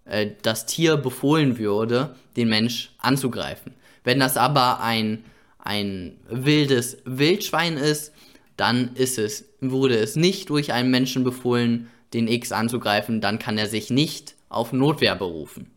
äh, 0.04 0.32
das 0.42 0.66
Tier 0.66 0.98
befohlen 0.98 1.58
würde, 1.58 2.14
den 2.36 2.50
Mensch 2.50 2.92
anzugreifen. 2.98 3.74
Wenn 4.04 4.20
das 4.20 4.36
aber 4.36 4.82
ein 4.82 5.24
ein 5.60 6.18
wildes 6.28 6.98
Wildschwein 7.06 7.78
ist, 7.78 8.12
dann 8.58 8.96
ist 8.96 9.18
es, 9.18 9.46
wurde 9.62 9.96
es 9.96 10.18
nicht 10.18 10.50
durch 10.50 10.74
einen 10.74 10.92
Menschen 10.92 11.24
befohlen, 11.24 11.90
den 12.14 12.28
X 12.28 12.52
anzugreifen, 12.52 13.22
dann 13.22 13.40
kann 13.40 13.58
er 13.58 13.68
sich 13.68 13.90
nicht 13.90 14.36
auf 14.50 14.74
Notwehr 14.74 15.16
berufen, 15.16 15.72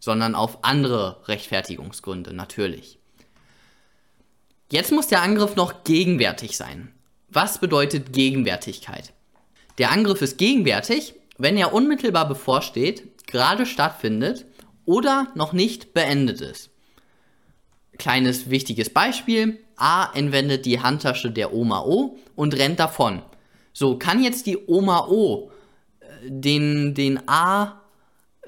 sondern 0.00 0.34
auf 0.34 0.64
andere 0.64 1.28
Rechtfertigungsgründe, 1.28 2.34
natürlich. 2.34 2.98
Jetzt 4.72 4.92
muss 4.92 5.06
der 5.06 5.22
Angriff 5.22 5.56
noch 5.56 5.84
gegenwärtig 5.84 6.56
sein. 6.56 6.92
Was 7.28 7.58
bedeutet 7.58 8.12
Gegenwärtigkeit? 8.12 9.12
Der 9.78 9.92
Angriff 9.92 10.22
ist 10.22 10.38
gegenwärtig, 10.38 11.14
wenn 11.38 11.56
er 11.56 11.72
unmittelbar 11.72 12.26
bevorsteht, 12.26 13.26
gerade 13.26 13.66
stattfindet 13.66 14.46
oder 14.84 15.28
noch 15.34 15.52
nicht 15.52 15.94
beendet 15.94 16.40
ist. 16.40 16.70
Kleines 17.98 18.50
wichtiges 18.50 18.90
Beispiel. 18.90 19.58
A 19.76 20.12
entwendet 20.14 20.66
die 20.66 20.80
Handtasche 20.80 21.30
der 21.30 21.52
Oma 21.54 21.82
O 21.82 22.18
und 22.34 22.54
rennt 22.56 22.80
davon. 22.80 23.22
So, 23.72 23.96
kann 23.96 24.22
jetzt 24.22 24.46
die 24.46 24.58
Oma 24.66 25.06
O 25.08 25.50
äh, 26.00 26.04
den, 26.22 26.94
den 26.94 27.28
A 27.28 27.80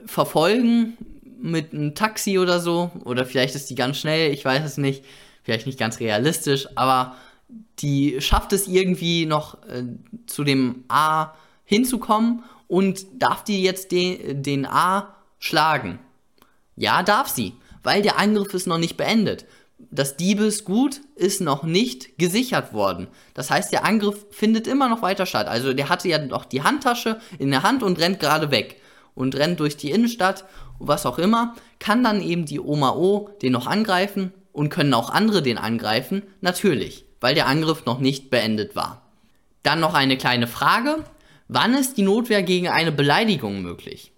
verfolgen 0.04 0.97
mit 1.43 1.73
einem 1.73 1.95
Taxi 1.95 2.39
oder 2.39 2.61
so. 2.61 2.91
Oder 3.05 3.27
vielleicht 3.27 3.55
ist 3.55 3.69
die 3.69 3.75
ganz 3.75 3.99
schnell, 3.99 4.33
ich 4.33 4.45
weiß 4.45 4.65
es 4.65 4.77
nicht. 4.77 5.05
Vielleicht 5.43 5.67
nicht 5.67 5.79
ganz 5.79 5.99
realistisch, 5.99 6.69
aber 6.77 7.17
die 7.81 8.21
schafft 8.21 8.53
es 8.53 8.69
irgendwie 8.69 9.27
noch 9.27 9.63
äh, 9.65 9.85
zu 10.27 10.45
dem 10.45 10.85
A 10.89 11.35
hinzukommen 11.65 12.45
und 12.69 13.05
darf 13.15 13.45
die 13.45 13.63
jetzt 13.63 13.93
den, 13.93 14.43
den 14.43 14.67
A 14.67 15.15
schlagen? 15.39 15.99
Ja, 16.77 17.03
darf 17.03 17.29
sie, 17.29 17.55
weil 17.83 18.03
der 18.03 18.19
Angriff 18.19 18.55
ist 18.55 18.67
noch 18.67 18.79
nicht 18.79 18.97
beendet. 18.97 19.47
Das 19.91 20.17
Diebesgut 20.17 21.01
ist 21.17 21.41
noch 21.41 21.65
nicht 21.65 22.17
gesichert 22.19 22.73
worden. 22.73 23.09
Das 23.35 23.51
heißt, 23.51 23.73
der 23.73 23.85
Angriff 23.85 24.25
findet 24.31 24.67
immer 24.67 24.89
noch 24.89 25.03
weiter 25.03 25.27
statt. 25.27 25.49
Also 25.49 25.75
der 25.75 25.89
hatte 25.89 26.09
ja 26.09 26.19
noch 26.19 26.45
die 26.45 26.63
Handtasche 26.63 27.21
in 27.39 27.51
der 27.51 27.63
Hand 27.63 27.83
und 27.83 27.99
rennt 27.99 28.21
gerade 28.21 28.51
weg. 28.51 28.81
Und 29.15 29.35
rennt 29.35 29.61
durch 29.61 29.77
die 29.77 29.91
Innenstadt, 29.91 30.47
was 30.87 31.07
auch 31.07 31.19
immer. 31.19 31.55
Kann 31.79 32.05
dann 32.05 32.21
eben 32.21 32.45
die 32.45 32.61
Oma 32.61 32.93
O 32.93 33.31
den 33.43 33.53
noch 33.53 33.67
angreifen 33.67 34.33
und 34.53 34.69
können 34.69 34.95
auch 34.95 35.11
andere 35.11 35.43
den 35.43 35.59
angreifen? 35.59 36.23
Natürlich, 36.41 37.05
weil 37.21 37.35
der 37.35 37.47
Angriff 37.47 37.85
noch 37.85 37.99
nicht 37.99 38.31
beendet 38.31 38.77
war. 38.77 39.03
Dann 39.62 39.81
noch 39.81 39.95
eine 39.95 40.17
kleine 40.17 40.47
Frage. 40.47 41.05
Wann 41.49 41.75
ist 41.75 41.97
die 41.97 42.03
Notwehr 42.03 42.43
gegen 42.43 42.69
eine 42.69 42.93
Beleidigung 42.93 43.62
möglich? 43.62 44.12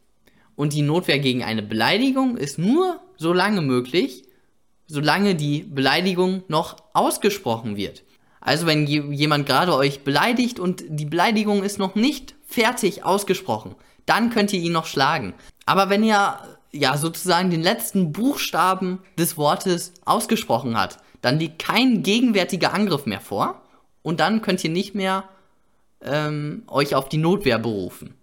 Und 0.57 0.73
die 0.73 0.83
Notwehr 0.83 1.19
gegen 1.19 1.43
eine 1.43 1.63
Beleidigung 1.63 2.37
ist 2.37 2.59
nur 2.59 3.01
so 3.17 3.33
lange 3.33 3.61
möglich, 3.61 4.25
solange 4.87 5.35
die 5.35 5.63
Beleidigung 5.63 6.45
noch 6.49 6.77
ausgesprochen 6.93 7.77
wird. 7.77 8.05
Also 8.41 8.67
wenn 8.67 8.87
jemand 8.87 9.47
gerade 9.47 9.75
euch 9.75 10.05
beleidigt 10.05 10.61
und 10.61 10.85
die 10.87 11.07
Beleidigung 11.07 11.63
ist 11.63 11.79
noch 11.79 11.95
nicht 11.95 12.35
fertig 12.47 13.03
ausgesprochen, 13.03 13.75
dann 14.07 14.29
könnt 14.31 14.53
ihr 14.53 14.61
ihn 14.61 14.73
noch 14.73 14.87
schlagen. 14.87 15.33
Aber 15.67 15.91
wenn 15.91 16.03
ihr 16.03 16.39
ja 16.73 16.97
sozusagen 16.97 17.51
den 17.51 17.63
letzten 17.63 18.13
Buchstaben 18.13 19.01
des 19.19 19.37
Wortes 19.37 19.93
ausgesprochen 20.05 20.79
hat, 20.79 20.99
dann 21.21 21.39
liegt 21.39 21.59
kein 21.59 22.03
gegenwärtiger 22.03 22.75
Angriff 22.75 23.07
mehr 23.07 23.21
vor 23.21 23.63
und 24.03 24.21
dann 24.21 24.43
könnt 24.43 24.63
ihr 24.63 24.71
nicht 24.71 24.95
mehr 24.95 25.25
ähm, 26.03 26.65
euch 26.67 26.95
auf 26.95 27.09
die 27.09 27.17
Notwehr 27.17 27.59
berufen. 27.59 28.15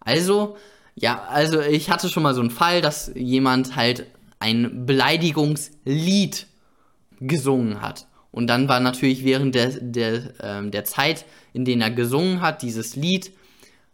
Also, 0.00 0.56
ja, 0.94 1.24
also 1.24 1.60
ich 1.60 1.90
hatte 1.90 2.08
schon 2.08 2.22
mal 2.22 2.34
so 2.34 2.40
einen 2.40 2.50
Fall, 2.50 2.80
dass 2.80 3.10
jemand 3.14 3.74
halt 3.74 4.06
ein 4.38 4.86
Beleidigungslied 4.86 6.46
gesungen 7.20 7.80
hat. 7.80 8.06
Und 8.30 8.46
dann 8.46 8.68
war 8.68 8.80
natürlich 8.80 9.24
während 9.24 9.54
der, 9.54 9.70
der, 9.80 10.34
ähm, 10.40 10.70
der 10.70 10.84
Zeit, 10.84 11.24
in 11.52 11.64
der 11.64 11.78
er 11.78 11.90
gesungen 11.90 12.40
hat, 12.40 12.62
dieses 12.62 12.94
Lied, 12.94 13.32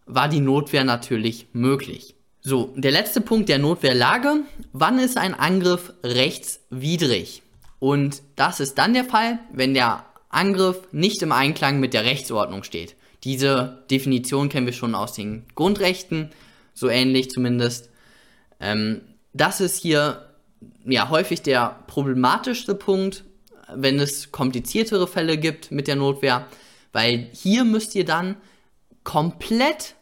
war 0.04 0.28
die 0.28 0.40
Notwehr 0.40 0.84
natürlich 0.84 1.46
möglich. 1.52 2.14
So, 2.44 2.72
der 2.74 2.90
letzte 2.90 3.20
Punkt 3.20 3.48
der 3.48 3.60
Notwehrlage. 3.60 4.40
Wann 4.72 4.98
ist 4.98 5.16
ein 5.16 5.34
Angriff 5.34 5.92
rechtswidrig? 6.02 7.42
Und 7.78 8.22
das 8.34 8.58
ist 8.58 8.78
dann 8.78 8.94
der 8.94 9.04
Fall, 9.04 9.38
wenn 9.52 9.74
der 9.74 10.04
Angriff 10.28 10.88
nicht 10.90 11.22
im 11.22 11.30
Einklang 11.30 11.78
mit 11.78 11.94
der 11.94 12.04
Rechtsordnung 12.04 12.64
steht. 12.64 12.96
Diese 13.22 13.84
Definition 13.92 14.48
kennen 14.48 14.66
wir 14.66 14.72
schon 14.72 14.96
aus 14.96 15.12
den 15.12 15.44
Grundrechten, 15.54 16.30
so 16.74 16.88
ähnlich 16.88 17.30
zumindest. 17.30 17.90
Ähm, 18.58 19.02
das 19.32 19.60
ist 19.60 19.78
hier 19.80 20.28
ja 20.84 21.10
häufig 21.10 21.42
der 21.42 21.84
problematischste 21.86 22.74
Punkt, 22.74 23.22
wenn 23.72 24.00
es 24.00 24.32
kompliziertere 24.32 25.06
Fälle 25.06 25.38
gibt 25.38 25.70
mit 25.70 25.86
der 25.86 25.96
Notwehr, 25.96 26.46
weil 26.92 27.28
hier 27.32 27.64
müsst 27.64 27.94
ihr 27.94 28.04
dann 28.04 28.36
komplett 29.04 29.94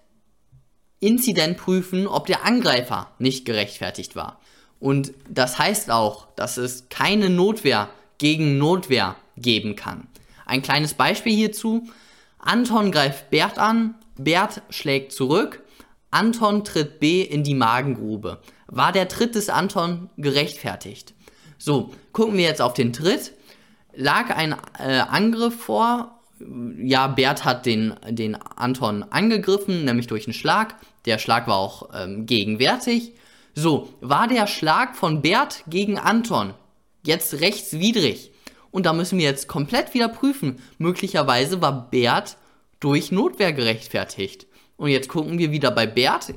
Inzident 1.01 1.57
prüfen, 1.57 2.07
ob 2.07 2.27
der 2.27 2.45
Angreifer 2.45 3.11
nicht 3.19 3.45
gerechtfertigt 3.45 4.17
war. 4.17 4.41
Und 4.79 5.13
das 5.29 5.59
heißt 5.59 5.91
auch, 5.91 6.29
dass 6.37 6.57
es 6.57 6.89
keine 6.89 7.29
Notwehr 7.29 7.89
gegen 8.19 8.59
Notwehr 8.59 9.17
geben 9.37 9.77
kann. 9.77 10.07
Ein 10.47 10.63
kleines 10.63 10.95
Beispiel 10.95 11.35
hierzu. 11.35 11.89
Anton 12.39 12.91
greift 12.91 13.31
Bert 13.31 13.59
an, 13.59 13.95
Bert 14.17 14.63
schlägt 14.71 15.13
zurück, 15.13 15.63
Anton 16.11 16.65
tritt 16.65 16.99
B 17.01 17.23
in 17.23 17.45
die 17.45 17.55
Magengrube. 17.55 18.41
War 18.67 18.93
der 18.93 19.09
Tritt 19.09 19.35
des 19.35 19.49
Anton 19.49 20.11
gerechtfertigt? 20.17 21.15
So, 21.59 21.93
gucken 22.13 22.37
wir 22.37 22.45
jetzt 22.45 22.63
auf 22.63 22.75
den 22.75 22.93
Tritt. 22.93 23.33
Lag 23.95 24.31
ein 24.31 24.55
äh, 24.79 25.01
Angriff 25.01 25.61
vor? 25.61 26.21
Ja, 26.79 27.07
Bert 27.09 27.45
hat 27.45 27.67
den, 27.67 27.95
den 28.09 28.35
Anton 28.35 29.05
angegriffen, 29.11 29.85
nämlich 29.85 30.07
durch 30.07 30.27
einen 30.27 30.35
Schlag. 30.35 30.77
Der 31.07 31.19
Schlag 31.19 31.47
war 31.47 31.57
auch 31.57 31.91
ähm, 31.95 32.27
gegenwärtig. 32.27 33.13
So, 33.55 33.89
war 34.01 34.29
der 34.29 34.47
Schlag 34.47 34.97
von 34.97 35.23
Bert 35.23 35.65
gegen 35.67 35.99
Anton 35.99 36.55
jetzt 37.05 37.41
rechtswidrig? 37.41 38.33
Und 38.71 38.87
da 38.87 38.93
müssen 38.93 39.19
wir 39.19 39.25
jetzt 39.25 39.49
komplett 39.49 39.95
wieder 39.95 40.09
prüfen. 40.09 40.63
Möglicherweise 40.79 41.61
war 41.61 41.91
Bert 41.91 42.37
durch 42.79 43.11
Notwehr 43.11 43.53
gerechtfertigt. 43.53 44.47
Und 44.77 44.91
jetzt 44.91 45.09
gucken 45.09 45.39
wir 45.39 45.51
wieder 45.51 45.71
bei 45.71 45.87
Bert. 45.87 46.35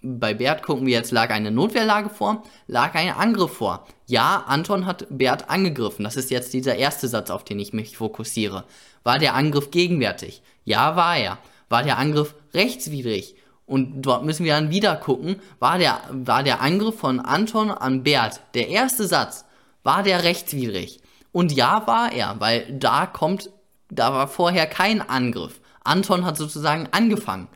Bei 0.00 0.34
Bert 0.34 0.62
gucken 0.62 0.86
wir 0.86 0.94
jetzt, 0.94 1.12
lag 1.12 1.30
eine 1.30 1.50
Notwehrlage 1.50 2.08
vor, 2.08 2.42
lag 2.66 2.94
ein 2.94 3.10
Angriff 3.10 3.52
vor. 3.52 3.86
Ja, 4.06 4.44
Anton 4.46 4.86
hat 4.86 5.06
Bert 5.10 5.48
angegriffen. 5.48 6.04
Das 6.04 6.16
ist 6.16 6.30
jetzt 6.30 6.52
dieser 6.54 6.76
erste 6.76 7.06
Satz, 7.06 7.30
auf 7.30 7.44
den 7.44 7.60
ich 7.60 7.72
mich 7.72 7.96
fokussiere. 7.96 8.64
War 9.04 9.18
der 9.18 9.34
Angriff 9.34 9.70
gegenwärtig? 9.70 10.42
Ja, 10.64 10.96
war 10.96 11.16
er. 11.16 11.38
War 11.68 11.82
der 11.82 11.98
Angriff 11.98 12.34
rechtswidrig? 12.52 13.36
Und 13.66 14.02
dort 14.02 14.24
müssen 14.24 14.44
wir 14.44 14.54
dann 14.54 14.70
wieder 14.70 14.96
gucken, 14.96 15.36
war 15.58 15.78
der, 15.78 16.00
war 16.10 16.42
der 16.42 16.60
Angriff 16.60 16.98
von 16.98 17.20
Anton 17.20 17.70
an 17.70 18.02
Bert, 18.02 18.40
der 18.54 18.68
erste 18.68 19.06
Satz, 19.06 19.44
war 19.82 20.02
der 20.02 20.24
rechtswidrig? 20.24 21.00
Und 21.32 21.52
ja, 21.52 21.86
war 21.86 22.12
er, 22.12 22.36
weil 22.38 22.66
da 22.78 23.06
kommt, 23.06 23.50
da 23.90 24.12
war 24.12 24.28
vorher 24.28 24.66
kein 24.66 25.00
Angriff. 25.00 25.60
Anton 25.84 26.24
hat 26.24 26.36
sozusagen 26.36 26.88
angefangen. 26.92 27.48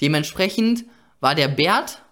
Dementsprechend 0.00 0.84
war 1.20 1.34
der 1.34 1.48
Bert 1.48 2.02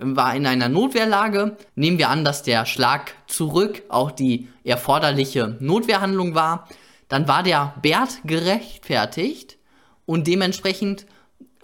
war 0.00 0.34
in 0.34 0.46
einer 0.46 0.68
Notwehrlage. 0.68 1.56
Nehmen 1.74 1.98
wir 1.98 2.08
an, 2.08 2.24
dass 2.24 2.42
der 2.42 2.66
Schlag 2.66 3.14
zurück 3.26 3.82
auch 3.88 4.10
die 4.10 4.48
erforderliche 4.64 5.56
Notwehrhandlung 5.60 6.34
war. 6.34 6.68
Dann 7.08 7.28
war 7.28 7.42
der 7.42 7.74
Bert 7.82 8.20
gerechtfertigt 8.24 9.58
und 10.06 10.26
dementsprechend 10.26 11.06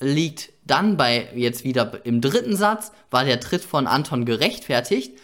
liegt 0.00 0.50
dann 0.66 0.96
bei 0.96 1.28
jetzt 1.34 1.64
wieder 1.64 2.00
im 2.04 2.20
dritten 2.20 2.56
Satz, 2.56 2.92
war 3.10 3.24
der 3.24 3.40
Tritt 3.40 3.62
von 3.62 3.86
Anton 3.86 4.24
gerechtfertigt. 4.24 5.16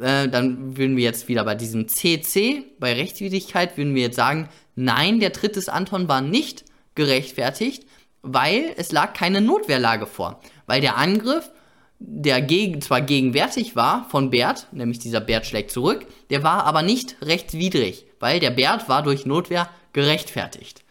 Äh, 0.00 0.28
dann 0.28 0.76
würden 0.76 0.96
wir 0.96 1.04
jetzt 1.04 1.28
wieder 1.28 1.44
bei 1.44 1.54
diesem 1.54 1.88
CC, 1.88 2.64
bei 2.78 2.94
Rechtswidrigkeit, 2.94 3.76
würden 3.76 3.94
wir 3.94 4.02
jetzt 4.02 4.16
sagen, 4.16 4.48
nein, 4.74 5.20
der 5.20 5.32
Tritt 5.32 5.56
des 5.56 5.68
Anton 5.68 6.08
war 6.08 6.20
nicht 6.20 6.64
gerechtfertigt, 6.94 7.84
weil 8.22 8.72
es 8.76 8.92
lag 8.92 9.12
keine 9.12 9.40
Notwehrlage 9.40 10.06
vor. 10.06 10.40
Weil 10.66 10.80
der 10.80 10.96
Angriff, 10.96 11.50
der 11.98 12.40
gegen, 12.40 12.80
zwar 12.80 13.02
gegenwärtig 13.02 13.76
war 13.76 14.08
von 14.08 14.30
Bert, 14.30 14.68
nämlich 14.72 14.98
dieser 14.98 15.20
Bert 15.20 15.46
schlägt 15.46 15.70
zurück, 15.70 16.06
der 16.30 16.42
war 16.42 16.64
aber 16.64 16.82
nicht 16.82 17.16
rechtswidrig, 17.20 18.06
weil 18.18 18.40
der 18.40 18.50
Bert 18.50 18.88
war 18.88 19.02
durch 19.02 19.26
Notwehr 19.26 19.68
gerechtfertigt. 19.92 20.82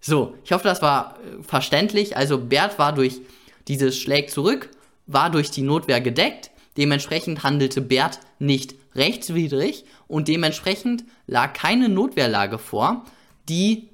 So, 0.00 0.36
ich 0.44 0.52
hoffe, 0.52 0.64
das 0.64 0.82
war 0.82 1.16
äh, 1.18 1.42
verständlich. 1.42 2.16
Also 2.16 2.38
Bert 2.38 2.78
war 2.78 2.94
durch 2.94 3.20
dieses 3.68 3.98
Schlägt 3.98 4.30
zurück, 4.30 4.70
war 5.06 5.30
durch 5.30 5.50
die 5.50 5.62
Notwehr 5.62 6.00
gedeckt. 6.00 6.50
Dementsprechend 6.76 7.42
handelte 7.42 7.80
Bert 7.80 8.20
nicht 8.38 8.74
rechtswidrig 8.94 9.84
und 10.08 10.28
dementsprechend 10.28 11.04
lag 11.26 11.52
keine 11.52 11.88
Notwehrlage 11.88 12.58
vor, 12.58 13.04
die 13.48 13.90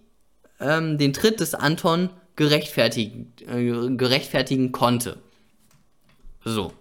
ähm, 0.61 0.99
den 0.99 1.12
Tritt 1.12 1.41
des 1.41 1.55
Anton 1.55 2.11
gerechtfertigen, 2.37 3.33
äh, 3.47 3.97
gerechtfertigen 3.97 4.73
konnte. 4.73 5.19
So. 6.45 6.73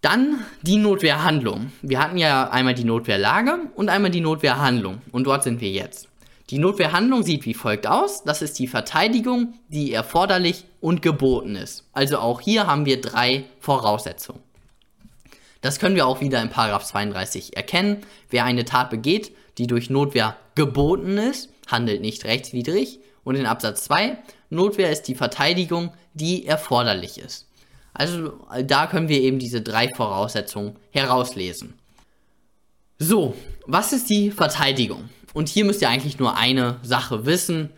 Dann 0.00 0.44
die 0.62 0.76
Notwehrhandlung. 0.76 1.72
Wir 1.82 1.98
hatten 1.98 2.18
ja 2.18 2.50
einmal 2.50 2.74
die 2.74 2.84
Notwehrlage 2.84 3.58
und 3.74 3.88
einmal 3.88 4.10
die 4.10 4.20
Notwehrhandlung. 4.20 5.02
Und 5.10 5.24
dort 5.24 5.42
sind 5.42 5.60
wir 5.60 5.70
jetzt. 5.70 6.07
Die 6.50 6.58
Notwehrhandlung 6.58 7.22
sieht 7.22 7.44
wie 7.44 7.54
folgt 7.54 7.86
aus. 7.86 8.24
Das 8.24 8.40
ist 8.40 8.58
die 8.58 8.68
Verteidigung, 8.68 9.54
die 9.68 9.92
erforderlich 9.92 10.64
und 10.80 11.02
geboten 11.02 11.56
ist. 11.56 11.84
Also 11.92 12.18
auch 12.18 12.40
hier 12.40 12.66
haben 12.66 12.86
wir 12.86 13.00
drei 13.00 13.44
Voraussetzungen. 13.60 14.40
Das 15.60 15.78
können 15.78 15.96
wir 15.96 16.06
auch 16.06 16.20
wieder 16.20 16.40
in 16.40 16.50
32 16.50 17.56
erkennen. 17.56 17.98
Wer 18.30 18.44
eine 18.44 18.64
Tat 18.64 18.90
begeht, 18.90 19.32
die 19.58 19.66
durch 19.66 19.90
Notwehr 19.90 20.36
geboten 20.54 21.18
ist, 21.18 21.50
handelt 21.66 22.00
nicht 22.00 22.24
rechtswidrig. 22.24 23.00
Und 23.24 23.34
in 23.34 23.44
Absatz 23.44 23.84
2, 23.84 24.16
Notwehr 24.48 24.90
ist 24.90 25.02
die 25.02 25.14
Verteidigung, 25.14 25.92
die 26.14 26.46
erforderlich 26.46 27.18
ist. 27.18 27.46
Also 27.92 28.38
da 28.64 28.86
können 28.86 29.08
wir 29.08 29.20
eben 29.20 29.38
diese 29.38 29.60
drei 29.60 29.88
Voraussetzungen 29.94 30.76
herauslesen. 30.92 31.74
So, 32.98 33.34
was 33.66 33.92
ist 33.92 34.08
die 34.08 34.30
Verteidigung? 34.30 35.10
Und 35.38 35.48
hier 35.48 35.64
müsst 35.64 35.82
ihr 35.82 35.88
eigentlich 35.88 36.18
nur 36.18 36.36
eine 36.36 36.78
Sache 36.82 37.24
wissen. 37.24 37.70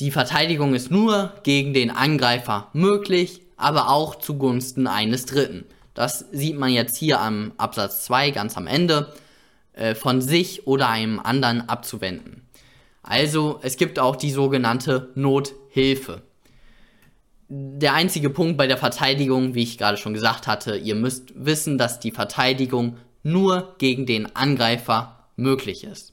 Die 0.00 0.10
Verteidigung 0.10 0.74
ist 0.74 0.90
nur 0.90 1.32
gegen 1.44 1.72
den 1.72 1.90
Angreifer 1.90 2.68
möglich, 2.74 3.40
aber 3.56 3.88
auch 3.88 4.16
zugunsten 4.16 4.86
eines 4.86 5.24
Dritten. 5.24 5.64
Das 5.94 6.26
sieht 6.30 6.58
man 6.58 6.68
jetzt 6.68 6.98
hier 6.98 7.18
am 7.18 7.52
Absatz 7.56 8.04
2 8.04 8.32
ganz 8.32 8.58
am 8.58 8.66
Ende, 8.66 9.14
äh, 9.72 9.94
von 9.94 10.20
sich 10.20 10.66
oder 10.66 10.90
einem 10.90 11.20
anderen 11.20 11.66
abzuwenden. 11.70 12.42
Also 13.02 13.60
es 13.62 13.78
gibt 13.78 13.98
auch 13.98 14.16
die 14.16 14.30
sogenannte 14.30 15.08
Nothilfe. 15.14 16.20
Der 17.48 17.94
einzige 17.94 18.28
Punkt 18.28 18.58
bei 18.58 18.66
der 18.66 18.76
Verteidigung, 18.76 19.54
wie 19.54 19.62
ich 19.62 19.78
gerade 19.78 19.96
schon 19.96 20.12
gesagt 20.12 20.46
hatte, 20.46 20.76
ihr 20.76 20.96
müsst 20.96 21.32
wissen, 21.34 21.78
dass 21.78 21.98
die 21.98 22.10
Verteidigung 22.10 22.98
nur 23.22 23.74
gegen 23.78 24.04
den 24.04 24.36
Angreifer 24.36 25.30
möglich 25.36 25.84
ist. 25.84 26.12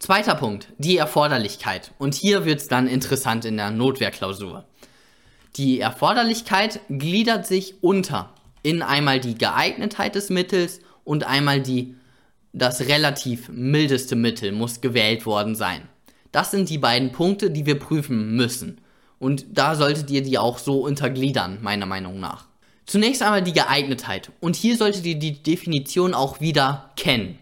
Zweiter 0.00 0.34
Punkt, 0.34 0.68
die 0.78 0.96
Erforderlichkeit. 0.96 1.92
Und 1.98 2.14
hier 2.14 2.46
wird 2.46 2.60
es 2.60 2.68
dann 2.68 2.88
interessant 2.88 3.44
in 3.44 3.58
der 3.58 3.70
Notwehrklausur. 3.70 4.64
Die 5.56 5.78
Erforderlichkeit 5.78 6.80
gliedert 6.88 7.46
sich 7.46 7.74
unter 7.82 8.32
in 8.62 8.80
einmal 8.80 9.20
die 9.20 9.36
Geeignetheit 9.36 10.14
des 10.14 10.30
Mittels 10.30 10.80
und 11.04 11.24
einmal 11.24 11.60
die, 11.60 11.96
das 12.54 12.80
relativ 12.88 13.50
mildeste 13.50 14.16
Mittel 14.16 14.52
muss 14.52 14.80
gewählt 14.80 15.26
worden 15.26 15.54
sein. 15.54 15.82
Das 16.32 16.50
sind 16.50 16.70
die 16.70 16.78
beiden 16.78 17.12
Punkte, 17.12 17.50
die 17.50 17.66
wir 17.66 17.78
prüfen 17.78 18.34
müssen. 18.34 18.80
Und 19.18 19.44
da 19.50 19.74
solltet 19.74 20.10
ihr 20.10 20.22
die 20.22 20.38
auch 20.38 20.56
so 20.56 20.80
untergliedern, 20.80 21.58
meiner 21.60 21.84
Meinung 21.84 22.20
nach. 22.20 22.46
Zunächst 22.86 23.22
einmal 23.22 23.42
die 23.42 23.52
Geeignetheit. 23.52 24.32
Und 24.40 24.56
hier 24.56 24.78
solltet 24.78 25.04
ihr 25.04 25.18
die 25.18 25.42
Definition 25.42 26.14
auch 26.14 26.40
wieder 26.40 26.90
kennen. 26.96 27.38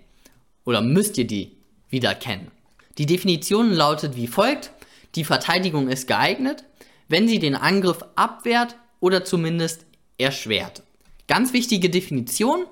Oder 0.64 0.82
müsst 0.82 1.16
ihr 1.18 1.26
die 1.26 1.57
wieder 1.90 2.14
kennen. 2.14 2.50
Die 2.98 3.06
Definition 3.06 3.72
lautet 3.72 4.16
wie 4.16 4.26
folgt. 4.26 4.72
Die 5.14 5.24
Verteidigung 5.24 5.88
ist 5.88 6.06
geeignet, 6.06 6.64
wenn 7.08 7.28
sie 7.28 7.38
den 7.38 7.54
Angriff 7.54 8.04
abwehrt 8.16 8.76
oder 9.00 9.24
zumindest 9.24 9.86
erschwert. 10.18 10.82
Ganz 11.26 11.52
wichtige 11.52 11.90
Definition. 11.90 12.66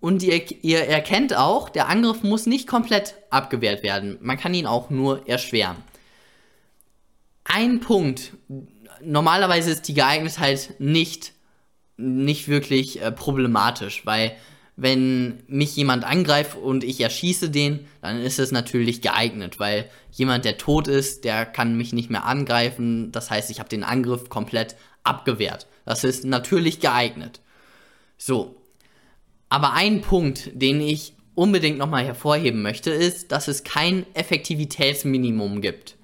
Und 0.00 0.22
ihr, 0.22 0.42
ihr 0.62 0.80
erkennt 0.80 1.34
auch, 1.34 1.68
der 1.68 1.88
Angriff 1.88 2.22
muss 2.22 2.46
nicht 2.46 2.68
komplett 2.68 3.14
abgewehrt 3.30 3.82
werden. 3.82 4.18
Man 4.20 4.36
kann 4.36 4.54
ihn 4.54 4.66
auch 4.66 4.90
nur 4.90 5.26
erschweren. 5.26 5.76
Ein 7.44 7.80
Punkt. 7.80 8.32
Normalerweise 9.02 9.70
ist 9.70 9.88
die 9.88 9.94
Geeignetheit 9.94 10.74
nicht, 10.78 11.32
nicht 11.96 12.48
wirklich 12.48 13.00
äh, 13.00 13.10
problematisch, 13.10 14.04
weil 14.04 14.36
wenn 14.76 15.42
mich 15.48 15.74
jemand 15.74 16.04
angreift 16.04 16.56
und 16.56 16.84
ich 16.84 17.00
erschieße 17.00 17.48
den, 17.48 17.86
dann 18.02 18.20
ist 18.20 18.38
es 18.38 18.52
natürlich 18.52 19.00
geeignet, 19.00 19.58
weil 19.58 19.88
jemand, 20.12 20.44
der 20.44 20.58
tot 20.58 20.86
ist, 20.86 21.24
der 21.24 21.46
kann 21.46 21.76
mich 21.78 21.94
nicht 21.94 22.10
mehr 22.10 22.26
angreifen. 22.26 23.10
Das 23.10 23.30
heißt, 23.30 23.50
ich 23.50 23.58
habe 23.58 23.70
den 23.70 23.84
Angriff 23.84 24.28
komplett 24.28 24.76
abgewehrt. 25.02 25.66
Das 25.86 26.04
ist 26.04 26.26
natürlich 26.26 26.80
geeignet. 26.80 27.40
So. 28.18 28.56
Aber 29.48 29.72
ein 29.72 30.02
Punkt, 30.02 30.50
den 30.52 30.80
ich 30.82 31.14
unbedingt 31.34 31.78
nochmal 31.78 32.04
hervorheben 32.04 32.60
möchte, 32.60 32.90
ist, 32.90 33.32
dass 33.32 33.48
es 33.48 33.64
kein 33.64 34.04
Effektivitätsminimum 34.14 35.62
gibt. 35.62 35.96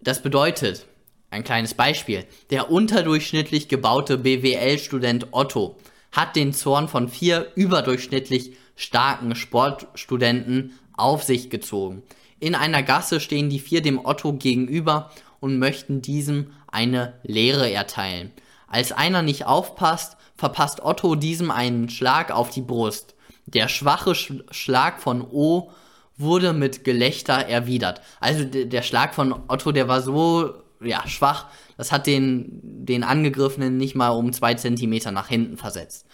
Das 0.00 0.22
bedeutet, 0.22 0.86
ein 1.30 1.44
kleines 1.44 1.74
Beispiel, 1.74 2.24
der 2.50 2.70
unterdurchschnittlich 2.70 3.68
gebaute 3.68 4.18
BWL-Student 4.18 5.28
Otto 5.30 5.76
hat 6.12 6.36
den 6.36 6.52
Zorn 6.52 6.88
von 6.88 7.08
vier 7.08 7.52
überdurchschnittlich 7.54 8.52
starken 8.76 9.34
Sportstudenten 9.34 10.78
auf 10.96 11.22
sich 11.22 11.50
gezogen. 11.50 12.02
In 12.40 12.54
einer 12.54 12.82
Gasse 12.82 13.20
stehen 13.20 13.50
die 13.50 13.58
vier 13.58 13.82
dem 13.82 14.04
Otto 14.04 14.32
gegenüber 14.32 15.10
und 15.40 15.58
möchten 15.58 16.02
diesem 16.02 16.52
eine 16.70 17.14
Lehre 17.22 17.70
erteilen. 17.70 18.32
Als 18.68 18.92
einer 18.92 19.22
nicht 19.22 19.46
aufpasst, 19.46 20.16
verpasst 20.36 20.80
Otto 20.82 21.14
diesem 21.14 21.50
einen 21.50 21.88
Schlag 21.88 22.30
auf 22.30 22.50
die 22.50 22.62
Brust. 22.62 23.14
Der 23.46 23.68
schwache 23.68 24.14
Sch 24.14 24.34
Schlag 24.50 25.00
von 25.00 25.22
O 25.22 25.70
wurde 26.16 26.52
mit 26.52 26.84
Gelächter 26.84 27.34
erwidert. 27.34 28.02
Also 28.20 28.44
der 28.44 28.82
Schlag 28.82 29.14
von 29.14 29.34
Otto, 29.48 29.72
der 29.72 29.88
war 29.88 30.02
so 30.02 30.54
ja, 30.80 31.06
schwach, 31.06 31.46
das 31.78 31.92
hat 31.92 32.06
den, 32.06 32.60
den 32.62 33.04
Angegriffenen 33.04 33.78
nicht 33.78 33.94
mal 33.94 34.10
um 34.10 34.32
zwei 34.32 34.54
Zentimeter 34.54 35.12
nach 35.12 35.28
hinten 35.28 35.56
versetzt. 35.56 36.06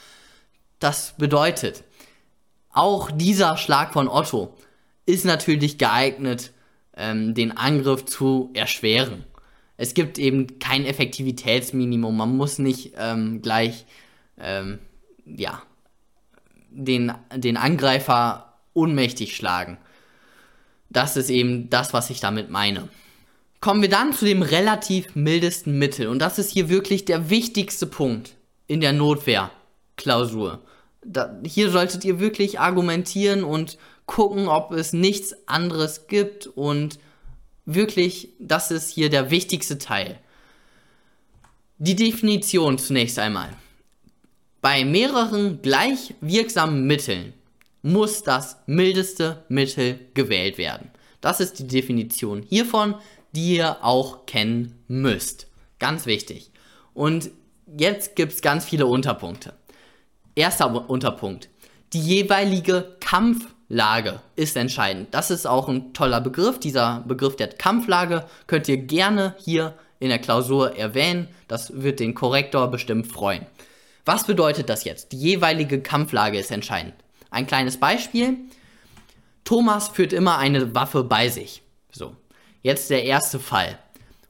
Das 0.78 1.14
bedeutet, 1.16 1.82
auch 2.70 3.10
dieser 3.10 3.56
Schlag 3.56 3.94
von 3.94 4.06
Otto 4.06 4.54
ist 5.06 5.24
natürlich 5.24 5.78
geeignet, 5.78 6.52
ähm, 6.96 7.34
den 7.34 7.56
Angriff 7.56 8.04
zu 8.04 8.50
erschweren. 8.52 9.24
Es 9.78 9.94
gibt 9.94 10.18
eben 10.18 10.58
kein 10.58 10.84
Effektivitätsminimum. 10.84 12.14
Man 12.14 12.36
muss 12.36 12.58
nicht 12.58 12.92
ähm, 12.98 13.40
gleich 13.40 13.86
ähm, 14.38 14.80
ja, 15.24 15.62
den, 16.70 17.12
den 17.34 17.56
Angreifer 17.56 18.54
ohnmächtig 18.74 19.34
schlagen. 19.34 19.78
Das 20.90 21.16
ist 21.16 21.30
eben 21.30 21.70
das, 21.70 21.94
was 21.94 22.10
ich 22.10 22.20
damit 22.20 22.50
meine. 22.50 22.88
Kommen 23.64 23.80
wir 23.80 23.88
dann 23.88 24.12
zu 24.12 24.26
dem 24.26 24.42
relativ 24.42 25.16
mildesten 25.16 25.78
Mittel. 25.78 26.08
Und 26.08 26.18
das 26.18 26.38
ist 26.38 26.50
hier 26.50 26.68
wirklich 26.68 27.06
der 27.06 27.30
wichtigste 27.30 27.86
Punkt 27.86 28.36
in 28.66 28.82
der 28.82 28.92
Notwehrklausur. 28.92 30.60
Da, 31.02 31.40
hier 31.46 31.70
solltet 31.70 32.04
ihr 32.04 32.20
wirklich 32.20 32.60
argumentieren 32.60 33.42
und 33.42 33.78
gucken, 34.04 34.48
ob 34.48 34.72
es 34.72 34.92
nichts 34.92 35.48
anderes 35.48 36.08
gibt. 36.08 36.46
Und 36.46 36.98
wirklich, 37.64 38.34
das 38.38 38.70
ist 38.70 38.90
hier 38.90 39.08
der 39.08 39.30
wichtigste 39.30 39.78
Teil. 39.78 40.20
Die 41.78 41.96
Definition 41.96 42.76
zunächst 42.76 43.18
einmal. 43.18 43.48
Bei 44.60 44.84
mehreren 44.84 45.62
gleich 45.62 46.12
wirksamen 46.20 46.86
Mitteln 46.86 47.32
muss 47.80 48.24
das 48.24 48.58
mildeste 48.66 49.42
Mittel 49.48 50.00
gewählt 50.12 50.58
werden. 50.58 50.90
Das 51.22 51.40
ist 51.40 51.58
die 51.60 51.66
Definition 51.66 52.42
hiervon 52.42 52.96
die 53.34 53.56
ihr 53.56 53.84
auch 53.84 54.26
kennen 54.26 54.82
müsst. 54.88 55.48
Ganz 55.78 56.06
wichtig. 56.06 56.50
Und 56.92 57.30
jetzt 57.66 58.16
gibt 58.16 58.32
es 58.32 58.42
ganz 58.42 58.64
viele 58.64 58.86
Unterpunkte. 58.86 59.54
Erster 60.34 60.88
Unterpunkt. 60.88 61.48
Die 61.92 62.00
jeweilige 62.00 62.96
Kampflage 63.00 64.20
ist 64.36 64.56
entscheidend. 64.56 65.08
Das 65.12 65.30
ist 65.30 65.46
auch 65.46 65.68
ein 65.68 65.92
toller 65.92 66.20
Begriff. 66.20 66.58
Dieser 66.58 67.04
Begriff 67.06 67.36
der 67.36 67.48
Kampflage 67.48 68.26
könnt 68.46 68.68
ihr 68.68 68.78
gerne 68.78 69.34
hier 69.38 69.74
in 70.00 70.08
der 70.08 70.18
Klausur 70.18 70.76
erwähnen. 70.76 71.28
Das 71.48 71.82
wird 71.82 72.00
den 72.00 72.14
Korrektor 72.14 72.68
bestimmt 72.70 73.06
freuen. 73.06 73.46
Was 74.04 74.26
bedeutet 74.26 74.68
das 74.68 74.84
jetzt? 74.84 75.12
Die 75.12 75.18
jeweilige 75.18 75.80
Kampflage 75.80 76.38
ist 76.38 76.50
entscheidend. 76.50 76.94
Ein 77.30 77.46
kleines 77.46 77.78
Beispiel. 77.78 78.36
Thomas 79.44 79.88
führt 79.88 80.12
immer 80.12 80.38
eine 80.38 80.74
Waffe 80.74 81.04
bei 81.04 81.28
sich. 81.28 81.62
So. 81.90 82.14
Jetzt 82.64 82.88
der 82.88 83.04
erste 83.04 83.38
Fall. 83.38 83.78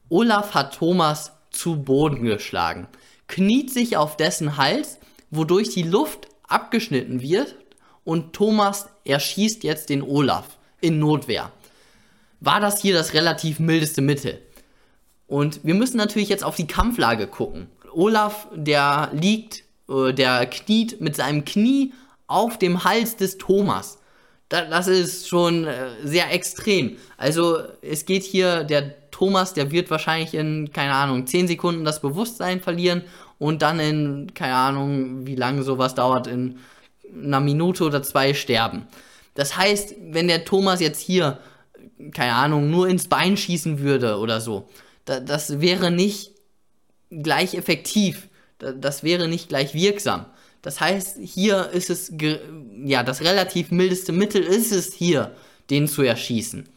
Olaf 0.09 0.53
hat 0.53 0.75
Thomas 0.75 1.31
zu 1.51 1.77
Boden 1.81 2.25
geschlagen, 2.25 2.85
kniet 3.29 3.71
sich 3.71 3.95
auf 3.95 4.17
dessen 4.17 4.57
Hals, 4.57 4.99
wodurch 5.31 5.69
die 5.69 5.83
Luft 5.83 6.27
abgeschnitten 6.45 7.21
wird 7.21 7.55
und 8.03 8.33
Thomas 8.33 8.89
erschießt 9.05 9.63
jetzt 9.63 9.87
den 9.87 10.01
Olaf 10.01 10.57
in 10.81 10.99
Notwehr. 10.99 11.53
War 12.41 12.59
das 12.59 12.81
hier 12.81 12.93
das 12.93 13.13
relativ 13.13 13.59
mildeste 13.59 14.01
Mittel? 14.01 14.41
Und 15.27 15.63
wir 15.63 15.73
müssen 15.73 15.95
natürlich 15.95 16.27
jetzt 16.27 16.43
auf 16.43 16.57
die 16.57 16.67
Kampflage 16.67 17.27
gucken. 17.27 17.67
Olaf, 17.93 18.49
der 18.53 19.11
liegt, 19.13 19.63
äh, 19.87 20.11
der 20.11 20.45
kniet 20.45 20.99
mit 20.99 21.15
seinem 21.15 21.45
Knie 21.45 21.93
auf 22.27 22.59
dem 22.59 22.83
Hals 22.83 23.15
des 23.15 23.37
Thomas 23.37 23.97
das 24.49 24.87
ist 24.87 25.27
schon 25.27 25.65
äh, 25.65 25.89
sehr 26.03 26.31
extrem. 26.31 26.97
Also 27.17 27.59
es 27.81 28.05
geht 28.05 28.23
hier, 28.23 28.63
der 28.63 29.09
Thomas, 29.11 29.53
der 29.53 29.71
wird 29.71 29.89
wahrscheinlich 29.89 30.33
in, 30.33 30.71
keine 30.71 30.93
Ahnung, 30.93 31.25
10 31.25 31.47
Sekunden 31.47 31.85
das 31.85 32.01
Bewusstsein 32.01 32.61
verlieren 32.61 33.03
und 33.39 33.61
dann 33.61 33.79
in, 33.79 34.33
keine 34.33 34.55
Ahnung, 34.55 35.25
wie 35.25 35.35
lange 35.35 35.63
sowas 35.63 35.95
dauert, 35.95 36.27
in 36.27 36.59
einer 37.13 37.39
Minute 37.39 37.85
oder 37.85 38.03
zwei 38.03 38.33
sterben. 38.33 38.87
Das 39.33 39.57
heißt, 39.57 39.95
wenn 40.09 40.27
der 40.27 40.45
Thomas 40.45 40.79
jetzt 40.79 40.99
hier, 40.99 41.39
keine 42.13 42.33
Ahnung, 42.33 42.69
nur 42.69 42.87
ins 42.87 43.07
Bein 43.07 43.37
schießen 43.37 43.79
würde 43.79 44.17
oder 44.17 44.41
so, 44.41 44.69
da, 45.05 45.19
das 45.19 45.61
wäre 45.61 45.91
nicht 45.91 46.31
gleich 47.09 47.53
effektiv. 47.53 48.29
Da, 48.59 48.71
das 48.71 49.03
wäre 49.03 49.27
nicht 49.27 49.49
gleich 49.49 49.73
wirksam. 49.73 50.25
Das 50.65 50.81
heißt, 50.81 51.19
hier 51.21 51.69
ist 51.73 51.91
es, 51.91 52.11
ja, 52.83 53.03
das 53.03 53.21
relativ 53.21 53.69
mildeste 53.69 54.11
Mittel 54.11 54.41
ist 54.41 54.71
es 54.71 54.95
hier, 54.95 55.35
den 55.69 55.87
zu 55.87 56.01
erschießen. 56.01 56.67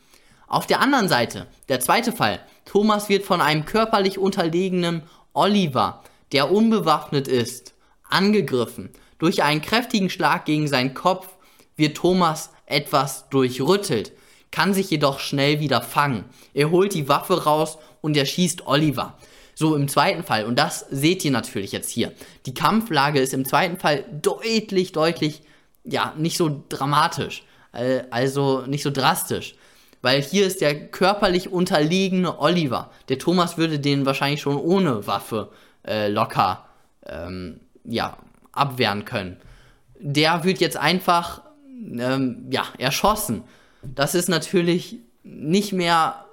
Auf 0.47 0.67
der 0.67 0.81
anderen 0.81 1.09
Seite, 1.09 1.47
der 1.71 1.81
zweite 1.81 2.13
Fall. 2.13 2.39
Thomas 2.67 3.09
wird 3.09 3.25
von 3.25 3.41
einem 3.41 3.65
körperlich 3.65 4.19
unterlegenen 4.19 5.05
Oliver, 5.33 6.05
der 6.33 6.51
unbewaffnet 6.53 7.29
ist, 7.29 7.73
angegriffen. 8.11 8.91
Durch 9.19 9.43
einen 9.43 9.63
kräftigen 9.63 10.11
Schlag 10.11 10.45
gegen 10.45 10.69
seinen 10.69 10.93
Kopf 10.93 11.27
wird 11.75 11.97
Thomas 11.97 12.51
etwas 12.67 13.31
durchrüttelt, 13.31 14.13
kann 14.51 14.75
sich 14.75 14.91
jedoch 14.91 15.19
schnell 15.19 15.61
wieder 15.61 15.81
fangen. 15.81 16.27
Er 16.53 16.71
holt 16.71 16.93
die 16.93 17.09
Waffe 17.09 17.45
raus 17.45 17.79
und 18.03 18.19
erschießt 18.19 18.67
Oliver. 18.67 19.17
So 19.59 19.75
im 19.75 19.89
zweiten 19.89 20.23
Fall, 20.23 20.45
und 20.45 20.57
das 20.57 20.87
seht 20.89 21.25
ihr 21.25 21.33
natürlich 21.33 21.73
jetzt 21.73 21.91
hier, 21.91 22.13
die 22.47 22.55
Kampflage 22.55 23.19
ist 23.19 23.35
im 23.35 23.45
zweiten 23.45 23.77
Fall 23.77 24.05
deutlich, 24.13 24.93
deutlich, 24.93 25.43
ja, 25.83 26.15
nicht 26.17 26.37
so 26.37 26.63
dramatisch, 26.69 27.43
äh, 27.73 28.05
also 28.11 28.61
nicht 28.69 28.85
so 28.85 28.93
drastisch. 28.93 29.57
Weil 30.01 30.23
hier 30.23 30.47
ist 30.47 30.61
der 30.61 30.87
körperlich 30.91 31.51
unterlegene 31.51 32.39
Oliver. 32.39 32.93
Der 33.09 33.19
Thomas 33.19 33.59
würde 33.59 33.81
den 33.81 34.07
wahrscheinlich 34.07 34.43
schon 34.43 34.59
ohne 34.59 35.09
Waffe 35.09 35.49
äh, 35.85 36.07
locker 36.07 36.65
ähm, 37.05 37.59
ja, 37.83 38.17
abwehren 38.53 39.05
können. 39.07 39.39
Der 39.99 40.45
wird 40.45 40.61
jetzt 40.61 40.77
einfach 40.77 41.43
ähm, 41.99 42.47
ja, 42.49 42.63
erschossen. 42.79 43.43
Das 43.83 44.15
ist 44.15 44.29
natürlich 44.29 44.99
nicht 45.25 45.73
mehr, 45.73 46.27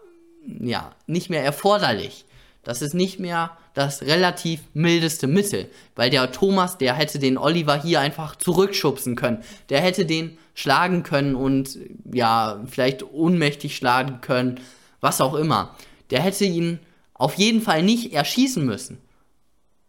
ja, 0.46 0.92
nicht 1.08 1.32
mehr 1.32 1.44
erforderlich. 1.44 2.25
Das 2.66 2.82
ist 2.82 2.96
nicht 2.96 3.20
mehr 3.20 3.52
das 3.76 4.02
relativ 4.02 4.62
mildeste 4.74 5.28
Mittel, 5.28 5.70
weil 5.96 6.10
der 6.10 6.32
Thomas, 6.32 6.80
der 6.80 6.96
hätte 6.96 7.20
den 7.20 7.38
Oliver 7.38 7.80
hier 7.80 8.00
einfach 8.00 8.36
zurückschubsen 8.36 9.16
können. 9.16 9.44
Der 9.70 9.82
hätte 9.82 10.06
den 10.06 10.40
schlagen 10.56 11.04
können 11.04 11.36
und 11.36 11.78
ja, 12.12 12.60
vielleicht 12.68 13.04
ohnmächtig 13.04 13.76
schlagen 13.76 14.20
können, 14.22 14.60
was 15.00 15.22
auch 15.22 15.36
immer. 15.36 15.76
Der 16.10 16.22
hätte 16.22 16.46
ihn 16.46 16.80
auf 17.14 17.36
jeden 17.36 17.62
Fall 17.62 17.84
nicht 17.84 18.14
erschießen 18.14 18.66
müssen. 18.66 18.98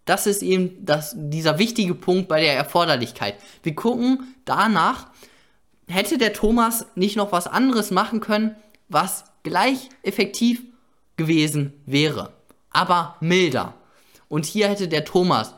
Das 0.04 0.26
ist 0.26 0.42
eben 0.42 0.84
das, 0.84 1.14
dieser 1.16 1.58
wichtige 1.58 1.94
Punkt 1.94 2.28
bei 2.28 2.42
der 2.42 2.54
Erforderlichkeit. 2.54 3.36
Wir 3.62 3.74
gucken 3.74 4.34
danach, 4.44 5.06
hätte 5.88 6.18
der 6.18 6.34
Thomas 6.34 6.84
nicht 6.94 7.16
noch 7.16 7.32
was 7.32 7.46
anderes 7.46 7.90
machen 7.90 8.20
können, 8.20 8.54
was 8.88 9.24
gleich 9.44 9.88
effektiv 10.02 10.62
gewesen 11.16 11.72
wäre 11.86 12.36
aber 12.76 13.16
milder. 13.20 13.72
Und 14.28 14.44
hier 14.44 14.68
hätte 14.68 14.86
der 14.86 15.06
Thomas, 15.06 15.54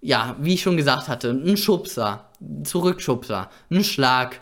ja, 0.00 0.36
wie 0.38 0.54
ich 0.54 0.62
schon 0.62 0.76
gesagt 0.76 1.08
hatte, 1.08 1.30
einen 1.30 1.56
Schubser, 1.56 2.26
Zurückschubser, 2.62 3.50
einen 3.70 3.82
Schlag, 3.82 4.40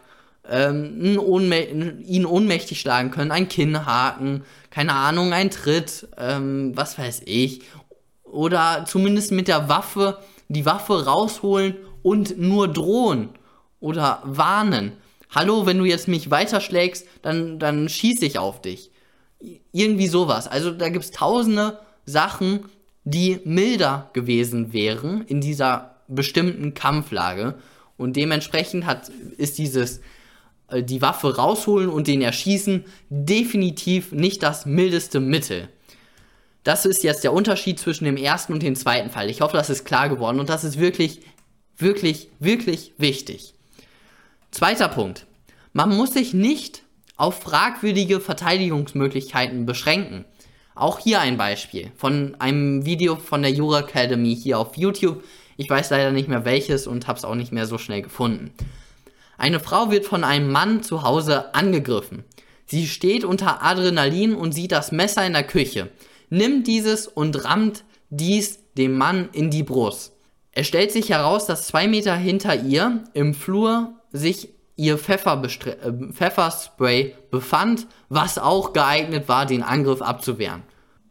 ähm, 0.48 0.98
einen 1.01 1.18
Ohnmä 1.18 1.62
ihn 2.05 2.27
ohnmächtig 2.27 2.81
schlagen 2.81 3.11
können, 3.11 3.31
ein 3.31 3.48
Kinnhaken, 3.48 4.44
keine 4.68 4.92
Ahnung, 4.92 5.33
ein 5.33 5.51
Tritt, 5.51 6.09
ähm, 6.18 6.77
was 6.77 6.98
weiß 6.98 7.22
ich. 7.25 7.62
Oder 8.25 8.85
zumindest 8.87 9.33
mit 9.33 9.48
der 9.48 9.70
Waffe, 9.70 10.18
die 10.48 10.66
Waffe 10.66 11.07
rausholen 11.07 11.77
und 12.03 12.38
nur 12.38 12.68
drohen 12.68 13.31
oder 13.81 14.20
warnen. 14.25 14.92
Hallo, 15.31 15.64
wenn 15.64 15.79
du 15.79 15.87
jetzt 15.87 16.09
mich 16.09 16.31
weiterschlägst, 16.31 17.07
dann, 17.22 17.59
dann 17.59 17.88
schieße 17.88 18.27
ich 18.27 18.38
auf 18.38 18.61
dich. 18.61 18.90
Irgendwie 19.72 20.09
sowas. 20.09 20.46
Also 20.46 20.72
da 20.72 20.90
gibt 20.90 21.05
es 21.05 21.11
tausende 21.11 21.79
Sachen, 22.05 22.61
die 23.05 23.41
milder 23.45 24.11
gewesen 24.12 24.73
wären 24.73 25.23
in 25.23 25.41
dieser 25.41 25.97
bestimmten 26.09 26.75
Kampflage. 26.75 27.55
Und 27.97 28.17
dementsprechend 28.17 28.87
hat, 28.87 29.11
ist 29.37 29.59
dieses 29.59 30.01
äh, 30.69 30.83
die 30.83 31.03
Waffe 31.03 31.37
rausholen 31.37 31.88
und 31.88 32.07
den 32.07 32.23
erschießen 32.23 32.85
definitiv 33.09 34.12
nicht 34.12 34.43
das 34.43 34.67
mildeste 34.67 35.21
Mittel. 35.21 35.69
Das 36.65 36.87
ist 36.87 37.03
jetzt 37.03 37.25
der 37.25 37.33
Unterschied 37.33 37.79
zwischen 37.79 38.05
dem 38.05 38.17
ersten 38.17 38.53
und 38.53 38.62
dem 38.62 38.77
zweiten 38.77 39.11
Fall. 39.11 39.29
Ich 39.31 39.41
hoffe, 39.41 39.57
das 39.57 39.71
ist 39.71 39.85
klar 39.85 40.09
geworden 40.09 40.38
und 40.38 40.49
das 40.49 40.62
ist 40.65 40.79
wirklich, 40.79 41.21
wirklich, 41.77 42.29
wirklich 42.38 42.93
wichtig. 42.99 43.55
Zweiter 44.53 44.88
Punkt. 44.88 45.27
Man 45.73 45.97
muss 45.97 46.12
sich 46.12 46.35
nicht 46.35 46.83
auf 47.17 47.41
fragwürdige 47.41 48.21
Verteidigungsmöglichkeiten 48.21 49.67
beschränken. 49.67 50.25
Auch 50.75 50.99
hier 50.99 51.21
ein 51.21 51.37
Beispiel 51.37 51.93
von 51.97 52.35
einem 52.39 52.87
Video 52.87 53.17
von 53.17 53.43
der 53.43 53.51
Jura 53.51 53.81
Academy 53.81 54.35
hier 54.35 54.59
auf 54.59 54.77
YouTube. 54.77 55.23
Ich 55.57 55.69
weiß 55.69 55.91
leider 55.91 56.13
nicht 56.13 56.29
mehr 56.29 56.45
welches 56.45 56.87
und 56.87 57.07
habe 57.07 57.19
es 57.19 57.25
auch 57.25 57.35
nicht 57.35 57.53
mehr 57.53 57.67
so 57.67 57.77
schnell 57.77 58.03
gefunden. 58.03 58.53
Eine 59.37 59.61
Frau 59.61 59.91
wird 59.91 60.07
von 60.07 60.25
einem 60.25 60.51
Mann 60.51 60.83
zu 60.83 61.03
Hause 61.03 61.55
angegriffen. 61.55 62.25
Sie 62.65 62.87
steht 62.87 63.25
unter 63.25 63.63
Adrenalin 63.63 64.35
und 64.35 64.53
sieht 64.53 64.73
das 64.73 64.93
Messer 64.93 65.27
in 65.27 65.35
der 65.35 65.43
Küche, 65.45 65.91
nimmt 66.31 66.67
dieses 66.67 67.07
und 67.07 67.45
rammt 67.45 67.85
dies 68.09 68.61
dem 68.75 68.97
Mann 68.97 69.29
in 69.33 69.51
die 69.51 69.63
Brust. 69.63 70.13
Es 70.53 70.67
stellt 70.67 70.91
sich 70.93 71.11
heraus, 71.11 71.47
dass 71.47 71.67
zwei 71.67 71.87
Meter 71.87 72.15
hinter 72.15 72.55
ihr 72.55 73.05
im 73.13 73.35
Flur 73.35 73.95
sich 74.13 74.51
ihr 74.77 74.95
äh, 74.95 74.99
Pfefferspray 76.13 77.15
befand, 77.31 77.87
was 78.09 78.39
auch 78.39 78.73
geeignet 78.73 79.29
war, 79.29 79.47
den 79.47 79.63
Angriff 79.63 80.03
abzuwehren. 80.03 80.63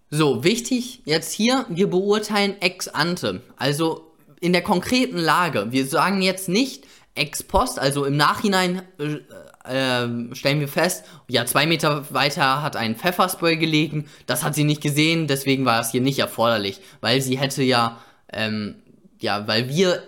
So, 0.09 0.43
wichtig 0.43 1.01
jetzt 1.05 1.31
hier, 1.31 1.65
wir 1.69 1.89
beurteilen 1.89 2.61
ex 2.61 2.87
ante, 2.87 3.41
also 3.55 4.13
in 4.41 4.51
der 4.51 4.61
konkreten 4.61 5.17
Lage. 5.17 5.67
Wir 5.69 5.85
sagen 5.85 6.21
jetzt 6.21 6.49
nicht 6.49 6.85
ex 7.15 7.43
post, 7.43 7.79
also 7.79 8.05
im 8.05 8.17
Nachhinein 8.17 8.81
äh, 8.99 9.19
äh, 9.63 10.35
stellen 10.35 10.59
wir 10.59 10.67
fest, 10.67 11.05
ja, 11.29 11.45
zwei 11.45 11.65
Meter 11.65 12.13
weiter 12.13 12.61
hat 12.61 12.75
ein 12.75 12.95
Pfefferspray 12.95 13.57
gelegen, 13.57 14.07
das 14.25 14.43
hat 14.43 14.55
sie 14.55 14.63
nicht 14.63 14.81
gesehen, 14.81 15.27
deswegen 15.27 15.65
war 15.65 15.79
es 15.81 15.91
hier 15.91 16.01
nicht 16.01 16.19
erforderlich, 16.19 16.81
weil 16.99 17.21
sie 17.21 17.37
hätte 17.37 17.63
ja, 17.63 17.99
ähm, 18.33 18.75
ja, 19.19 19.47
weil 19.47 19.69
wir 19.69 20.01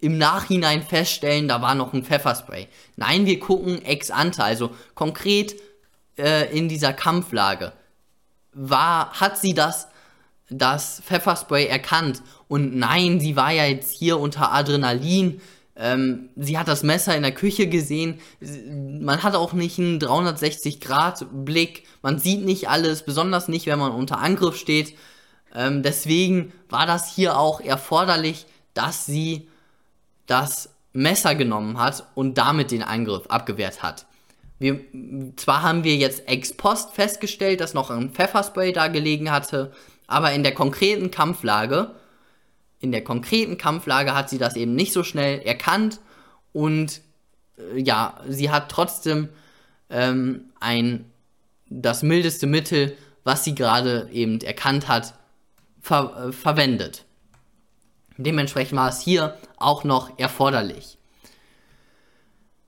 im 0.00 0.18
Nachhinein 0.18 0.82
feststellen, 0.82 1.48
da 1.48 1.60
war 1.60 1.74
noch 1.74 1.92
ein 1.92 2.04
Pfefferspray. 2.04 2.68
Nein, 2.96 3.26
wir 3.26 3.40
gucken 3.40 3.84
ex 3.84 4.10
ante, 4.10 4.44
also 4.44 4.70
konkret 4.94 5.56
äh, 6.16 6.56
in 6.56 6.68
dieser 6.68 6.92
Kampflage. 6.92 7.72
War, 8.52 9.12
hat 9.12 9.38
sie 9.38 9.54
das, 9.54 9.88
das 10.50 11.02
Pfefferspray 11.04 11.66
erkannt? 11.66 12.22
Und 12.46 12.76
nein, 12.76 13.20
sie 13.20 13.36
war 13.36 13.50
ja 13.50 13.64
jetzt 13.64 13.92
hier 13.92 14.18
unter 14.18 14.52
Adrenalin. 14.52 15.40
Ähm, 15.76 16.30
sie 16.36 16.58
hat 16.58 16.68
das 16.68 16.82
Messer 16.82 17.16
in 17.16 17.22
der 17.22 17.34
Küche 17.34 17.68
gesehen. 17.68 18.20
Man 18.40 19.22
hat 19.22 19.34
auch 19.34 19.52
nicht 19.52 19.78
einen 19.78 19.98
360-Grad-Blick. 19.98 21.84
Man 22.02 22.18
sieht 22.18 22.44
nicht 22.44 22.68
alles, 22.68 23.04
besonders 23.04 23.48
nicht, 23.48 23.66
wenn 23.66 23.78
man 23.78 23.92
unter 23.92 24.18
Angriff 24.18 24.56
steht. 24.56 24.96
Ähm, 25.54 25.82
deswegen 25.82 26.52
war 26.68 26.86
das 26.86 27.14
hier 27.14 27.38
auch 27.38 27.60
erforderlich, 27.60 28.46
dass 28.74 29.06
sie 29.06 29.48
das 30.28 30.70
Messer 30.92 31.34
genommen 31.34 31.78
hat 31.78 32.06
und 32.14 32.38
damit 32.38 32.70
den 32.70 32.84
Angriff 32.84 33.26
abgewehrt 33.26 33.82
hat. 33.82 34.06
Wir, 34.60 34.80
zwar 35.36 35.62
haben 35.62 35.84
wir 35.84 35.96
jetzt 35.96 36.28
ex 36.28 36.52
post 36.52 36.92
festgestellt, 36.92 37.60
dass 37.60 37.74
noch 37.74 37.90
ein 37.90 38.10
Pfefferspray 38.10 38.72
da 38.72 38.88
gelegen 38.88 39.30
hatte, 39.30 39.72
aber 40.06 40.32
in 40.32 40.42
der 40.42 40.54
konkreten 40.54 41.10
Kampflage, 41.10 41.94
in 42.80 42.92
der 42.92 43.04
konkreten 43.04 43.58
Kampflage 43.58 44.14
hat 44.14 44.30
sie 44.30 44.38
das 44.38 44.56
eben 44.56 44.74
nicht 44.74 44.92
so 44.92 45.02
schnell 45.04 45.40
erkannt 45.40 46.00
und 46.52 47.00
äh, 47.58 47.80
ja, 47.80 48.20
sie 48.28 48.50
hat 48.50 48.70
trotzdem 48.70 49.28
ähm, 49.90 50.50
ein 50.60 51.04
das 51.70 52.02
mildeste 52.02 52.46
Mittel, 52.46 52.96
was 53.24 53.44
sie 53.44 53.54
gerade 53.54 54.08
eben 54.12 54.40
erkannt 54.40 54.88
hat, 54.88 55.14
ver 55.80 56.28
äh, 56.28 56.32
verwendet. 56.32 57.04
Dementsprechend 58.18 58.76
war 58.76 58.88
es 58.88 59.00
hier 59.00 59.36
auch 59.56 59.84
noch 59.84 60.18
erforderlich. 60.18 60.98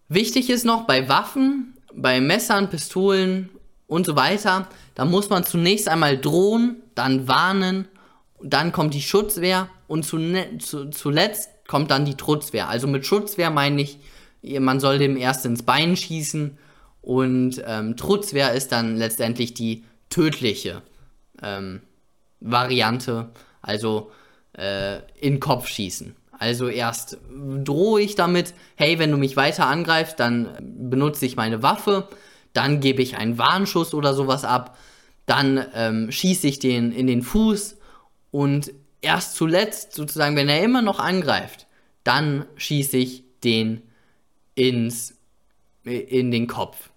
Wichtig 0.08 0.48
ist 0.48 0.64
noch 0.64 0.86
bei 0.86 1.08
Waffen, 1.08 1.74
bei 1.94 2.20
Messern, 2.20 2.70
Pistolen 2.70 3.50
und 3.86 4.06
so 4.06 4.16
weiter, 4.16 4.68
da 4.94 5.04
muss 5.04 5.28
man 5.28 5.44
zunächst 5.44 5.88
einmal 5.88 6.18
drohen, 6.18 6.82
dann 6.94 7.28
warnen, 7.28 7.88
dann 8.42 8.72
kommt 8.72 8.94
die 8.94 9.02
Schutzwehr 9.02 9.68
und 9.88 10.04
zuletzt 10.04 11.50
kommt 11.66 11.90
dann 11.90 12.04
die 12.04 12.16
Trutzwehr. 12.16 12.68
Also 12.68 12.86
mit 12.86 13.04
Schutzwehr 13.04 13.50
meine 13.50 13.82
ich, 13.82 13.98
man 14.42 14.80
soll 14.80 14.98
dem 14.98 15.16
erst 15.16 15.46
ins 15.46 15.62
Bein 15.64 15.96
schießen 15.96 16.56
und 17.02 17.62
ähm, 17.66 17.96
Trutzwehr 17.96 18.52
ist 18.52 18.72
dann 18.72 18.96
letztendlich 18.96 19.54
die 19.54 19.84
tödliche 20.10 20.82
ähm, 21.42 21.80
Variante. 22.40 23.30
Also 23.62 24.10
äh, 24.56 24.96
in 25.20 25.34
den 25.34 25.40
Kopf 25.40 25.68
schießen. 25.68 26.16
Also 26.32 26.68
erst 26.68 27.18
drohe 27.64 28.00
ich 28.00 28.14
damit, 28.14 28.54
hey, 28.76 28.98
wenn 28.98 29.10
du 29.10 29.18
mich 29.18 29.36
weiter 29.36 29.66
angreifst, 29.66 30.18
dann 30.18 30.56
benutze 30.60 31.26
ich 31.26 31.36
meine 31.36 31.62
Waffe, 31.62 32.08
dann 32.54 32.80
gebe 32.80 33.02
ich 33.02 33.16
einen 33.16 33.36
Warnschuss 33.36 33.92
oder 33.92 34.14
sowas 34.14 34.44
ab, 34.44 34.78
dann 35.26 35.64
ähm, 35.74 36.10
schieße 36.10 36.46
ich 36.46 36.58
den 36.58 36.92
in 36.92 37.06
den 37.06 37.22
Fuß 37.22 37.76
und 38.30 38.72
erst 39.02 39.36
zuletzt, 39.36 39.92
sozusagen, 39.92 40.34
wenn 40.34 40.48
er 40.48 40.62
immer 40.62 40.82
noch 40.82 40.98
angreift, 40.98 41.66
dann 42.04 42.46
schieße 42.56 42.96
ich 42.96 43.24
den 43.44 43.82
ins, 44.54 45.14
in 45.84 46.30
den 46.30 46.46
Kopf. 46.46 46.90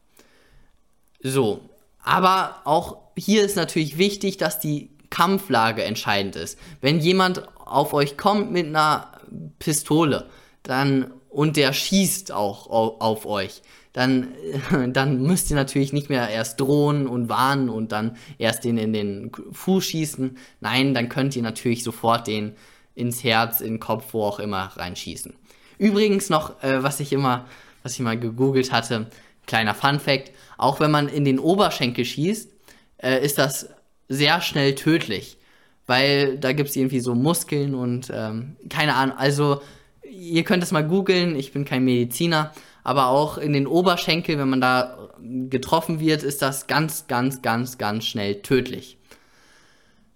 So, 1.22 1.70
aber 2.02 2.62
auch 2.66 2.98
hier 3.18 3.44
ist 3.44 3.56
natürlich 3.56 3.98
wichtig, 3.98 4.38
dass 4.38 4.60
die 4.60 4.90
Kampflage 5.14 5.84
entscheidend 5.84 6.36
ist. 6.36 6.58
Wenn 6.82 7.00
jemand 7.00 7.48
auf 7.68 7.94
euch 7.94 8.18
kommt 8.18 8.52
mit 8.52 8.66
einer 8.66 9.12
Pistole, 9.60 10.28
dann 10.64 11.12
und 11.30 11.56
der 11.56 11.72
schießt 11.72 12.32
auch 12.32 12.68
auf 12.68 13.28
euch, 13.28 13.62
dann, 13.94 14.30
dann 14.88 15.22
müsst 15.22 15.52
ihr 15.52 15.56
natürlich 15.56 15.94
nicht 15.94 16.10
mehr 16.10 16.30
erst 16.30 16.60
drohen 16.60 17.08
und 17.08 17.30
warnen 17.30 17.70
und 17.70 17.92
dann 17.92 18.18
erst 18.40 18.64
den 18.64 18.80
in 18.80 18.92
den 18.92 19.32
Fuß 19.52 19.86
schießen. 19.86 20.36
Nein, 20.62 20.96
dann 20.96 21.10
könnt 21.10 21.36
ihr 21.36 21.44
natürlich 21.44 21.84
sofort 21.84 22.26
den 22.26 22.56
ins 22.96 23.24
Herz, 23.24 23.62
in 23.62 23.74
den 23.74 23.80
Kopf, 23.80 24.14
wo 24.14 24.24
auch 24.24 24.40
immer 24.40 24.72
reinschießen. 24.76 25.34
Übrigens 25.78 26.32
noch, 26.32 26.64
äh, 26.64 26.82
was 26.82 27.00
ich 27.00 27.14
immer, 27.14 27.46
was 27.84 27.94
ich 27.94 28.00
mal 28.00 28.20
gegoogelt 28.20 28.72
hatte, 28.72 29.08
kleiner 29.46 29.76
Fun 29.76 30.00
Fact, 30.00 30.32
auch 30.58 30.80
wenn 30.80 30.90
man 30.90 31.08
in 31.08 31.24
den 31.24 31.38
Oberschenkel 31.38 32.04
schießt, 32.04 32.50
äh, 32.98 33.24
ist 33.24 33.38
das 33.38 33.70
sehr 34.14 34.42
schnell 34.42 34.76
tödlich, 34.76 35.38
weil 35.86 36.38
da 36.38 36.54
gibt 36.54 36.70
es 36.70 36.76
irgendwie 36.76 37.00
so 37.00 37.16
Muskeln 37.16 37.76
und 37.76 38.12
ähm, 38.14 38.56
keine 38.70 38.96
Ahnung, 38.96 39.18
also 39.18 39.62
ihr 40.10 40.44
könnt 40.44 40.64
es 40.64 40.72
mal 40.72 40.88
googeln, 40.88 41.36
ich 41.36 41.52
bin 41.52 41.66
kein 41.66 41.84
Mediziner, 41.84 42.54
aber 42.84 43.08
auch 43.08 43.38
in 43.38 43.54
den 43.54 43.68
Oberschenkel, 43.68 44.38
wenn 44.38 44.50
man 44.50 44.62
da 44.62 45.10
getroffen 45.50 46.00
wird, 46.00 46.24
ist 46.24 46.42
das 46.42 46.68
ganz, 46.68 47.08
ganz, 47.08 47.42
ganz, 47.42 47.78
ganz 47.78 48.06
schnell 48.06 48.42
tödlich. 48.42 48.98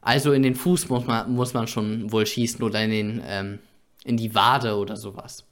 Also 0.01 0.31
in 0.31 0.43
den 0.43 0.55
Fuß 0.55 0.89
muss 0.89 1.05
man, 1.05 1.31
muss 1.33 1.53
man 1.53 1.67
schon 1.67 2.11
wohl 2.11 2.25
schießen 2.25 2.63
oder 2.63 2.83
in, 2.83 2.91
den, 2.91 3.21
ähm, 3.25 3.59
in 4.03 4.17
die 4.17 4.35
Wade 4.35 4.75
oder 4.77 4.95
sowas. 4.95 5.43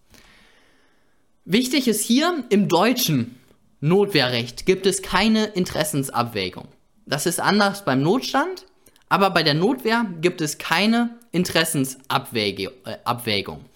Wichtig 1.45 1.87
ist 1.87 2.03
hier, 2.03 2.43
im 2.49 2.67
deutschen 2.67 3.37
Notwehrrecht 3.79 4.65
gibt 4.65 4.85
es 4.85 5.01
keine 5.01 5.45
Interessensabwägung. 5.45 6.67
Das 7.05 7.25
ist 7.25 7.39
anders 7.39 7.85
beim 7.85 8.01
Notstand, 8.01 8.65
aber 9.09 9.29
bei 9.29 9.43
der 9.43 9.53
Notwehr 9.53 10.05
gibt 10.21 10.41
es 10.41 10.57
keine 10.57 11.11
Interessensabwägung. 11.31 12.73
Äh, 12.85 13.69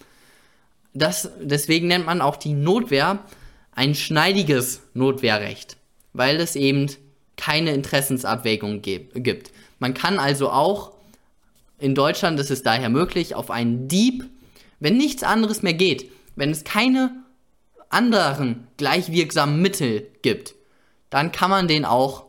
das, 0.94 1.30
deswegen 1.40 1.88
nennt 1.88 2.06
man 2.06 2.22
auch 2.22 2.36
die 2.36 2.54
Notwehr 2.54 3.20
ein 3.72 3.96
schneidiges 3.96 4.82
Notwehrrecht, 4.94 5.78
weil 6.14 6.38
es 6.38 6.56
eben 6.56 6.88
keine 7.38 7.74
Interessensabwägung 7.74 8.82
gibt. 8.82 9.52
Man 9.80 9.94
kann 9.94 10.20
also 10.20 10.50
auch 10.50 10.92
in 11.78 11.96
Deutschland 11.96 12.40
ist 12.40 12.52
es 12.52 12.62
daher 12.62 12.90
möglich, 12.90 13.36
auf 13.36 13.50
einen 13.50 13.88
Dieb, 13.88 14.26
wenn 14.80 14.98
nichts 14.98 15.24
anderes 15.24 15.62
mehr 15.62 15.74
geht, 15.74 16.12
wenn 16.36 16.52
es 16.52 16.66
keine 16.66 17.24
anderen 17.90 18.68
gleichwirksamen 18.78 19.62
Mittel 19.62 20.08
gibt, 20.22 20.56
dann 21.10 21.32
kann 21.32 21.50
man 21.50 21.68
den 21.68 21.86
auch 21.86 22.26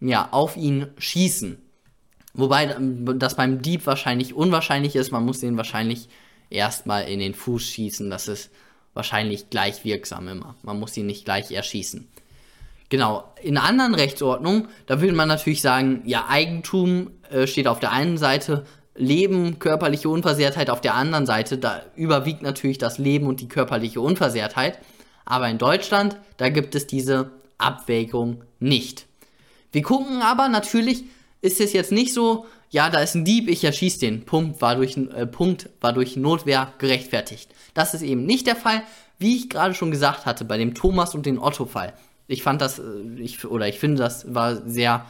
ja, 0.00 0.28
auf 0.32 0.56
ihn 0.56 0.86
schießen. 0.98 1.58
Wobei 2.32 2.76
das 3.16 3.34
beim 3.36 3.60
Dieb 3.60 3.86
wahrscheinlich 3.86 4.34
unwahrscheinlich 4.34 4.96
ist. 4.96 5.10
Man 5.10 5.24
muss 5.24 5.40
den 5.40 5.56
wahrscheinlich 5.56 6.08
erstmal 6.48 7.08
in 7.08 7.18
den 7.18 7.34
Fuß 7.34 7.62
schießen. 7.62 8.08
Das 8.10 8.28
ist 8.28 8.50
wahrscheinlich 8.94 9.50
gleich 9.50 9.84
wirksam 9.84 10.28
immer. 10.28 10.54
Man 10.62 10.78
muss 10.78 10.96
ihn 10.96 11.06
nicht 11.06 11.24
gleich 11.24 11.50
erschießen. 11.50 12.08
Genau, 12.88 13.32
in 13.40 13.56
anderen 13.56 13.94
Rechtsordnungen, 13.94 14.68
da 14.86 15.00
würde 15.00 15.14
man 15.14 15.28
natürlich 15.28 15.62
sagen, 15.62 16.02
ja, 16.06 16.26
Eigentum 16.28 17.12
äh, 17.30 17.46
steht 17.46 17.68
auf 17.68 17.78
der 17.78 17.92
einen 17.92 18.18
Seite, 18.18 18.66
Leben, 18.96 19.60
körperliche 19.60 20.08
Unversehrtheit 20.08 20.70
auf 20.70 20.80
der 20.80 20.94
anderen 20.94 21.24
Seite, 21.24 21.56
da 21.56 21.82
überwiegt 21.94 22.42
natürlich 22.42 22.78
das 22.78 22.98
Leben 22.98 23.26
und 23.26 23.40
die 23.40 23.48
körperliche 23.48 24.00
Unversehrtheit. 24.00 24.78
Aber 25.24 25.48
in 25.48 25.58
Deutschland, 25.58 26.16
da 26.36 26.48
gibt 26.48 26.74
es 26.74 26.88
diese 26.88 27.30
Abwägung 27.58 28.42
nicht. 28.58 29.06
Wir 29.72 29.82
gucken 29.82 30.22
aber 30.22 30.48
natürlich, 30.48 31.04
ist 31.42 31.60
es 31.60 31.72
jetzt 31.72 31.92
nicht 31.92 32.12
so, 32.12 32.46
ja, 32.70 32.90
da 32.90 33.00
ist 33.00 33.14
ein 33.14 33.24
Dieb, 33.24 33.48
ich 33.48 33.64
erschieße 33.64 34.00
den. 34.00 34.24
Punkt 34.24 34.60
war 34.60 34.76
durch, 34.76 34.96
äh, 34.96 35.26
Punkt 35.26 35.70
war 35.80 35.92
durch 35.92 36.16
Notwehr 36.16 36.72
gerechtfertigt. 36.78 37.50
Das 37.74 37.94
ist 37.94 38.02
eben 38.02 38.26
nicht 38.26 38.46
der 38.46 38.56
Fall, 38.56 38.82
wie 39.18 39.36
ich 39.36 39.50
gerade 39.50 39.74
schon 39.74 39.90
gesagt 39.90 40.26
hatte, 40.26 40.44
bei 40.44 40.56
dem 40.56 40.74
Thomas 40.74 41.14
und 41.14 41.26
dem 41.26 41.42
Otto-Fall. 41.42 41.94
Ich 42.26 42.42
fand 42.42 42.60
das, 42.60 42.78
äh, 42.78 42.82
ich, 43.18 43.44
oder 43.44 43.68
ich 43.68 43.78
finde, 43.78 44.02
das 44.02 44.32
war 44.32 44.56
sehr 44.68 45.06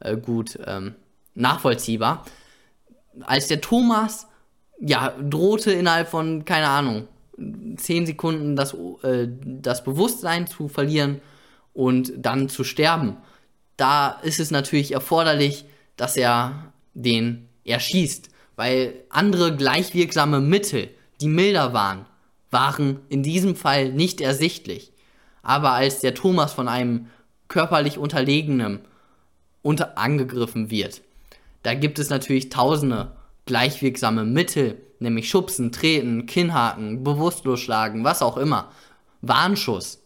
äh, 0.00 0.16
gut 0.16 0.58
ähm, 0.66 0.94
nachvollziehbar. 1.34 2.24
Als 3.20 3.48
der 3.48 3.60
Thomas, 3.60 4.26
ja, 4.80 5.14
drohte 5.20 5.72
innerhalb 5.72 6.08
von, 6.08 6.44
keine 6.44 6.68
Ahnung, 6.68 7.08
zehn 7.76 8.06
Sekunden 8.06 8.56
das, 8.56 8.74
äh, 9.02 9.28
das 9.44 9.84
Bewusstsein 9.84 10.46
zu 10.46 10.68
verlieren 10.68 11.20
und 11.72 12.12
dann 12.16 12.48
zu 12.48 12.64
sterben 12.64 13.16
da 13.78 14.10
ist 14.22 14.40
es 14.40 14.50
natürlich 14.50 14.92
erforderlich, 14.92 15.64
dass 15.96 16.18
er 16.18 16.72
den 16.92 17.48
erschießt, 17.64 18.28
weil 18.56 18.94
andere 19.08 19.56
gleichwirksame 19.56 20.40
Mittel, 20.40 20.90
die 21.20 21.28
milder 21.28 21.72
waren, 21.72 22.04
waren 22.50 23.00
in 23.08 23.22
diesem 23.22 23.56
Fall 23.56 23.92
nicht 23.92 24.20
ersichtlich. 24.20 24.92
Aber 25.42 25.72
als 25.72 26.00
der 26.00 26.14
Thomas 26.14 26.52
von 26.52 26.68
einem 26.68 27.06
körperlich 27.46 27.98
Unterlegenen 27.98 28.80
unter 29.62 29.96
angegriffen 29.96 30.70
wird, 30.70 31.02
da 31.62 31.74
gibt 31.74 31.98
es 31.98 32.10
natürlich 32.10 32.50
tausende 32.50 33.12
gleichwirksame 33.46 34.24
Mittel, 34.24 34.80
nämlich 34.98 35.28
Schubsen, 35.30 35.70
Treten, 35.70 36.26
Kinnhaken, 36.26 37.04
Bewusstlos 37.04 37.60
schlagen, 37.60 38.04
was 38.04 38.22
auch 38.22 38.36
immer. 38.36 38.72
Warnschuss. 39.20 40.02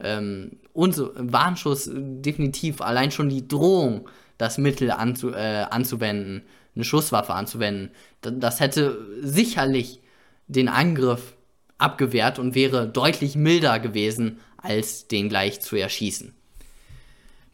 Ähm, 0.00 0.58
und 0.78 0.94
so, 0.94 1.10
Warnschuss 1.16 1.90
definitiv, 1.92 2.80
allein 2.80 3.10
schon 3.10 3.28
die 3.28 3.48
Drohung, 3.48 4.08
das 4.36 4.58
Mittel 4.58 4.92
anzu, 4.92 5.32
äh, 5.32 5.66
anzuwenden, 5.68 6.44
eine 6.76 6.84
Schusswaffe 6.84 7.34
anzuwenden, 7.34 7.90
das 8.20 8.60
hätte 8.60 8.96
sicherlich 9.20 10.00
den 10.46 10.68
Angriff 10.68 11.34
abgewehrt 11.78 12.38
und 12.38 12.54
wäre 12.54 12.86
deutlich 12.86 13.34
milder 13.34 13.80
gewesen, 13.80 14.38
als 14.56 15.08
den 15.08 15.28
gleich 15.28 15.60
zu 15.60 15.74
erschießen. 15.74 16.32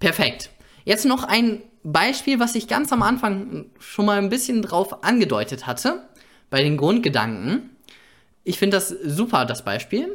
Perfekt. 0.00 0.50
Jetzt 0.84 1.06
noch 1.06 1.24
ein 1.24 1.62
Beispiel, 1.82 2.40
was 2.40 2.54
ich 2.54 2.68
ganz 2.68 2.92
am 2.92 3.02
Anfang 3.02 3.70
schon 3.78 4.04
mal 4.04 4.18
ein 4.18 4.28
bisschen 4.28 4.60
drauf 4.60 5.02
angedeutet 5.02 5.66
hatte, 5.66 6.02
bei 6.50 6.62
den 6.62 6.76
Grundgedanken. 6.76 7.70
Ich 8.42 8.58
finde 8.58 8.76
das 8.76 8.90
super, 8.90 9.46
das 9.46 9.64
Beispiel. 9.64 10.14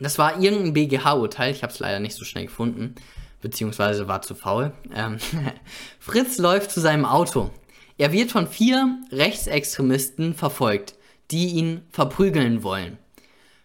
Das 0.00 0.18
war 0.18 0.40
irgendein 0.40 0.72
BGH-Urteil, 0.74 1.52
ich 1.52 1.62
habe 1.62 1.72
es 1.72 1.78
leider 1.80 2.00
nicht 2.00 2.14
so 2.14 2.24
schnell 2.24 2.46
gefunden, 2.46 2.94
beziehungsweise 3.40 4.08
war 4.08 4.22
zu 4.22 4.34
faul. 4.34 4.72
Ähm, 4.94 5.18
Fritz 5.98 6.38
läuft 6.38 6.70
zu 6.70 6.80
seinem 6.80 7.04
Auto. 7.04 7.50
Er 7.96 8.12
wird 8.12 8.30
von 8.30 8.46
vier 8.46 8.96
Rechtsextremisten 9.10 10.34
verfolgt, 10.34 10.94
die 11.30 11.48
ihn 11.48 11.82
verprügeln 11.90 12.62
wollen. 12.62 12.98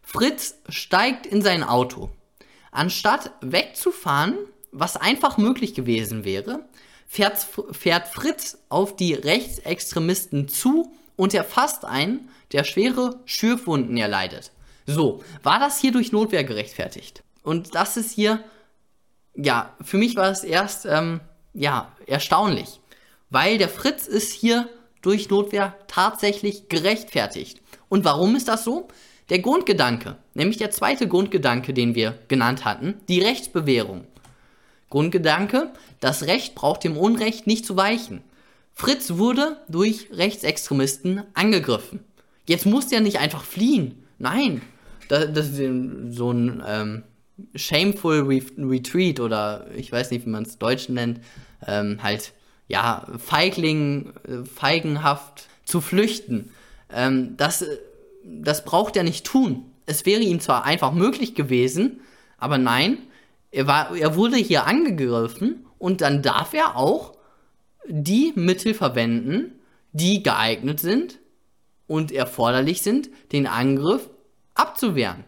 Fritz 0.01 0.55
steigt 0.69 1.25
in 1.25 1.41
sein 1.41 1.63
Auto. 1.63 2.09
Anstatt 2.71 3.31
wegzufahren, 3.41 4.35
was 4.71 4.97
einfach 4.97 5.37
möglich 5.37 5.75
gewesen 5.75 6.25
wäre, 6.25 6.65
fährt, 7.07 7.47
fährt 7.71 8.07
Fritz 8.07 8.57
auf 8.69 8.95
die 8.95 9.13
Rechtsextremisten 9.13 10.47
zu 10.47 10.91
und 11.15 11.35
erfasst 11.35 11.85
einen, 11.85 12.29
der 12.51 12.63
schwere 12.63 13.19
Schürfwunden 13.25 13.97
erleidet. 13.97 14.51
So, 14.85 15.23
war 15.43 15.59
das 15.59 15.79
hier 15.79 15.91
durch 15.91 16.11
Notwehr 16.11 16.43
gerechtfertigt? 16.43 17.23
Und 17.43 17.75
das 17.75 17.97
ist 17.97 18.11
hier, 18.11 18.43
ja, 19.35 19.73
für 19.81 19.97
mich 19.97 20.15
war 20.15 20.29
es 20.29 20.43
erst, 20.43 20.85
ähm, 20.85 21.21
ja, 21.53 21.91
erstaunlich. 22.07 22.79
Weil 23.29 23.57
der 23.57 23.69
Fritz 23.69 24.07
ist 24.07 24.33
hier 24.33 24.69
durch 25.01 25.29
Notwehr 25.29 25.75
tatsächlich 25.87 26.69
gerechtfertigt. 26.69 27.61
Und 27.89 28.05
warum 28.05 28.35
ist 28.35 28.47
das 28.47 28.63
so? 28.63 28.87
Der 29.29 29.39
Grundgedanke, 29.39 30.17
nämlich 30.33 30.57
der 30.57 30.71
zweite 30.71 31.07
Grundgedanke, 31.07 31.73
den 31.73 31.95
wir 31.95 32.19
genannt 32.27 32.65
hatten, 32.65 32.95
die 33.07 33.21
Rechtsbewährung. 33.21 34.05
Grundgedanke, 34.89 35.71
das 35.99 36.23
Recht 36.23 36.55
braucht 36.55 36.83
dem 36.83 36.97
Unrecht 36.97 37.47
nicht 37.47 37.65
zu 37.65 37.77
weichen. 37.77 38.21
Fritz 38.73 39.11
wurde 39.11 39.57
durch 39.69 40.07
Rechtsextremisten 40.11 41.23
angegriffen. 41.33 42.03
Jetzt 42.45 42.65
muss 42.65 42.91
er 42.91 42.99
nicht 42.99 43.19
einfach 43.19 43.43
fliehen. 43.43 44.03
Nein, 44.19 44.61
das, 45.07 45.31
das 45.33 45.49
ist 45.49 46.15
so 46.15 46.31
ein 46.31 46.63
ähm, 46.65 47.03
shameful 47.55 48.21
Re 48.21 48.41
Retreat 48.57 49.19
oder 49.19 49.67
ich 49.75 49.91
weiß 49.91 50.11
nicht, 50.11 50.25
wie 50.25 50.29
man 50.29 50.43
es 50.43 50.57
deutsch 50.57 50.89
nennt, 50.89 51.19
ähm, 51.65 52.01
halt, 52.01 52.33
ja, 52.67 53.07
Feigling, 53.17 54.13
äh, 54.27 54.45
feigenhaft 54.45 55.47
zu 55.65 55.81
flüchten. 55.81 56.51
Ähm, 56.91 57.35
das, 57.37 57.65
das 58.23 58.63
braucht 58.65 58.95
er 58.95 59.03
nicht 59.03 59.25
tun. 59.25 59.65
Es 59.85 60.05
wäre 60.05 60.21
ihm 60.21 60.39
zwar 60.39 60.65
einfach 60.65 60.93
möglich 60.93 61.35
gewesen, 61.35 62.01
aber 62.37 62.57
nein, 62.57 62.97
er, 63.51 63.67
war, 63.67 63.95
er 63.95 64.15
wurde 64.15 64.37
hier 64.37 64.65
angegriffen 64.65 65.65
und 65.77 66.01
dann 66.01 66.21
darf 66.21 66.53
er 66.53 66.77
auch 66.77 67.13
die 67.87 68.31
Mittel 68.35 68.73
verwenden, 68.73 69.59
die 69.91 70.23
geeignet 70.23 70.79
sind 70.79 71.19
und 71.87 72.11
erforderlich 72.11 72.81
sind, 72.81 73.09
den 73.31 73.45
Angriff 73.45 74.09
abzuwehren. 74.55 75.23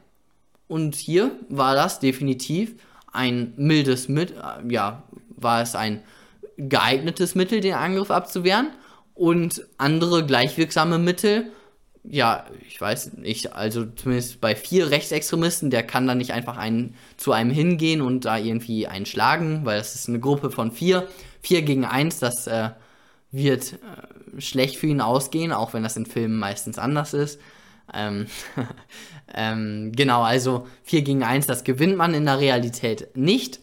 Und 0.67 0.95
hier 0.95 1.31
war 1.49 1.75
das 1.75 1.99
definitiv 1.99 2.75
ein 3.11 3.53
mildes 3.55 4.09
Mittel, 4.09 4.37
äh, 4.37 4.73
ja, 4.73 5.03
war 5.29 5.61
es 5.61 5.75
ein 5.75 6.01
geeignetes 6.57 7.35
Mittel, 7.35 7.61
den 7.61 7.73
Angriff 7.75 8.11
abzuwehren. 8.11 8.71
Und 9.13 9.65
andere 9.77 10.25
gleichwirksame 10.25 10.97
Mittel 10.97 11.51
ja, 12.09 12.45
ich 12.67 12.79
weiß 12.79 13.13
nicht, 13.13 13.53
also 13.53 13.85
zumindest 13.85 14.41
bei 14.41 14.55
vier 14.55 14.91
Rechtsextremisten, 14.91 15.69
der 15.69 15.83
kann 15.83 16.07
dann 16.07 16.17
nicht 16.17 16.33
einfach 16.33 16.57
einen, 16.57 16.95
zu 17.17 17.31
einem 17.31 17.51
hingehen 17.51 18.01
und 18.01 18.25
da 18.25 18.37
irgendwie 18.37 18.87
einen 18.87 19.05
schlagen, 19.05 19.65
weil 19.65 19.77
das 19.77 19.95
ist 19.95 20.09
eine 20.09 20.19
Gruppe 20.19 20.51
von 20.51 20.71
vier. 20.71 21.07
Vier 21.41 21.61
gegen 21.61 21.85
eins, 21.85 22.19
das 22.19 22.47
äh, 22.47 22.69
wird 23.31 23.73
äh, 23.73 24.41
schlecht 24.41 24.77
für 24.77 24.87
ihn 24.87 25.01
ausgehen, 25.01 25.51
auch 25.51 25.73
wenn 25.73 25.83
das 25.83 25.97
in 25.97 26.05
Filmen 26.05 26.37
meistens 26.37 26.77
anders 26.77 27.13
ist. 27.13 27.39
Ähm, 27.93 28.27
ähm, 29.35 29.91
genau, 29.93 30.23
also 30.23 30.65
4 30.83 31.01
gegen 31.01 31.23
1, 31.23 31.45
das 31.45 31.63
gewinnt 31.63 31.97
man 31.97 32.13
in 32.13 32.25
der 32.25 32.39
Realität 32.39 33.15
nicht. 33.15 33.59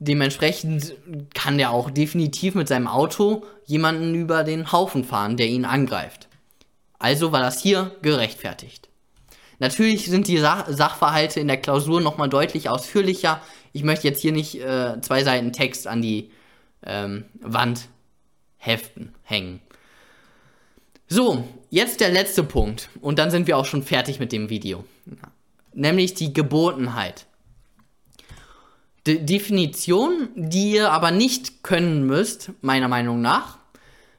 Dementsprechend 0.00 0.94
kann 1.34 1.58
der 1.58 1.70
auch 1.70 1.90
definitiv 1.90 2.54
mit 2.54 2.68
seinem 2.68 2.88
Auto 2.88 3.44
jemanden 3.66 4.14
über 4.14 4.42
den 4.44 4.72
Haufen 4.72 5.04
fahren, 5.04 5.36
der 5.36 5.46
ihn 5.46 5.64
angreift. 5.64 6.28
Also 6.98 7.32
war 7.32 7.40
das 7.40 7.62
hier 7.62 7.94
gerechtfertigt. 8.02 8.88
Natürlich 9.58 10.06
sind 10.06 10.26
die 10.26 10.38
Sach 10.38 10.66
Sachverhalte 10.68 11.38
in 11.38 11.48
der 11.48 11.58
Klausur 11.58 12.00
nochmal 12.00 12.30
deutlich 12.30 12.68
ausführlicher. 12.68 13.42
Ich 13.72 13.84
möchte 13.84 14.08
jetzt 14.08 14.22
hier 14.22 14.32
nicht 14.32 14.60
äh, 14.60 15.00
zwei 15.02 15.22
Seiten 15.22 15.52
Text 15.52 15.86
an 15.86 16.02
die 16.02 16.30
ähm, 16.84 17.26
Wand 17.40 17.88
heften, 18.56 19.14
hängen. 19.22 19.60
So, 21.08 21.44
jetzt 21.70 22.00
der 22.00 22.10
letzte 22.10 22.44
Punkt. 22.44 22.90
Und 23.00 23.18
dann 23.18 23.30
sind 23.30 23.46
wir 23.46 23.56
auch 23.56 23.64
schon 23.64 23.82
fertig 23.82 24.20
mit 24.20 24.32
dem 24.32 24.50
Video. 24.50 24.84
Nämlich 25.72 26.14
die 26.14 26.32
Gebotenheit. 26.34 27.26
De 29.06 29.18
Definition, 29.18 30.28
die 30.34 30.72
ihr 30.72 30.92
aber 30.92 31.10
nicht 31.10 31.62
können 31.62 32.06
müsst, 32.06 32.50
meiner 32.60 32.88
Meinung 32.88 33.22
nach. 33.22 33.56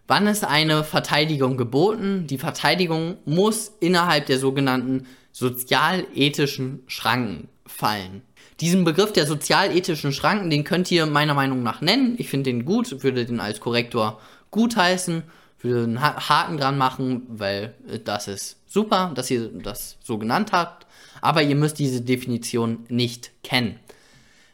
Wann 0.08 0.26
ist 0.28 0.44
eine 0.44 0.84
Verteidigung 0.84 1.56
geboten? 1.56 2.26
Die 2.28 2.40
Verteidigung 2.40 3.18
muss 3.26 3.72
innerhalb 3.80 4.26
der 4.26 4.40
sogenannten 4.40 5.06
sozialethischen 5.32 6.84
Schranken 6.88 7.48
fallen. 7.66 8.22
Diesen 8.60 8.84
Begriff 8.84 9.14
der 9.14 9.26
sozialethischen 9.26 10.12
Schranken, 10.12 10.50
den 10.50 10.64
könnt 10.64 10.92
ihr 10.92 11.06
meiner 11.06 11.34
Meinung 11.34 11.64
nach 11.64 11.82
nennen. 11.82 12.16
Ich 12.18 12.30
finde 12.30 12.50
den 12.50 12.66
gut, 12.66 13.04
würde 13.04 13.26
den 13.26 13.40
als 13.40 13.60
Korrektor 13.60 14.20
gutheißen, 14.52 15.24
würde 15.64 15.84
einen 15.84 16.02
Haken 16.02 16.58
dran 16.58 16.78
machen, 16.78 17.24
weil 17.28 17.76
das 18.04 18.28
ist 18.28 18.58
super, 18.68 19.12
dass 19.16 19.30
ihr 19.30 19.50
das 19.50 19.98
so 20.02 20.18
genannt 20.18 20.52
habt. 20.52 20.88
Aber 21.22 21.44
ihr 21.44 21.56
müsst 21.56 21.78
diese 21.80 22.02
Definition 22.02 22.86
nicht 22.90 23.32
kennen. 23.44 23.80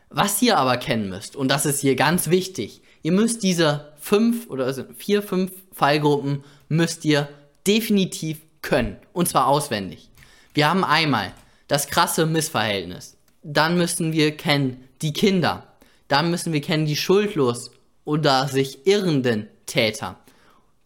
Was 0.10 0.42
ihr 0.42 0.58
aber 0.58 0.78
kennen 0.78 1.10
müsst, 1.10 1.36
und 1.36 1.50
das 1.50 1.66
ist 1.66 1.82
hier 1.82 1.96
ganz 1.96 2.30
wichtig, 2.30 2.82
ihr 3.04 3.12
müsst 3.12 3.44
diese 3.44 3.94
fünf 4.00 4.50
oder 4.50 4.74
vier, 4.98 5.22
fünf 5.22 5.52
Fallgruppen 5.74 6.44
müsst 6.70 7.06
ihr 7.06 7.30
definitiv 7.66 8.40
können. 8.62 8.98
Und 9.14 9.28
zwar 9.28 9.48
auswendig. 9.48 10.10
Wir 10.54 10.70
haben 10.70 10.84
einmal 10.84 11.34
das 11.68 11.88
krasse 11.88 12.26
Missverhältnis. 12.26 13.18
Dann 13.44 13.78
müssen 13.78 14.14
wir 14.14 14.36
kennen 14.36 14.84
die 15.02 15.14
Kinder. 15.14 15.68
Dann 16.08 16.32
müssen 16.32 16.54
wir 16.54 16.62
kennen 16.62 16.86
die 16.86 16.96
schuldlos 16.96 17.72
oder 18.06 18.48
sich 18.48 18.88
irrenden 18.88 19.48
Täter. 19.66 20.18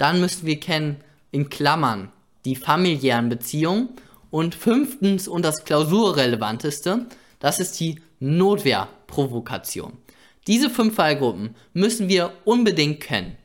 Dann 0.01 0.19
müssen 0.19 0.47
wir 0.47 0.59
kennen 0.59 0.97
in 1.29 1.51
Klammern 1.51 2.11
die 2.43 2.55
familiären 2.55 3.29
Beziehungen. 3.29 3.89
Und 4.31 4.55
fünftens 4.55 5.27
und 5.27 5.45
das 5.45 5.63
klausurrelevanteste, 5.63 7.05
das 7.37 7.59
ist 7.59 7.79
die 7.79 8.01
Notwehrprovokation. 8.19 9.93
Diese 10.47 10.71
fünf 10.71 10.95
Fallgruppen 10.95 11.53
müssen 11.73 12.09
wir 12.09 12.33
unbedingt 12.45 12.99
kennen. 12.99 13.37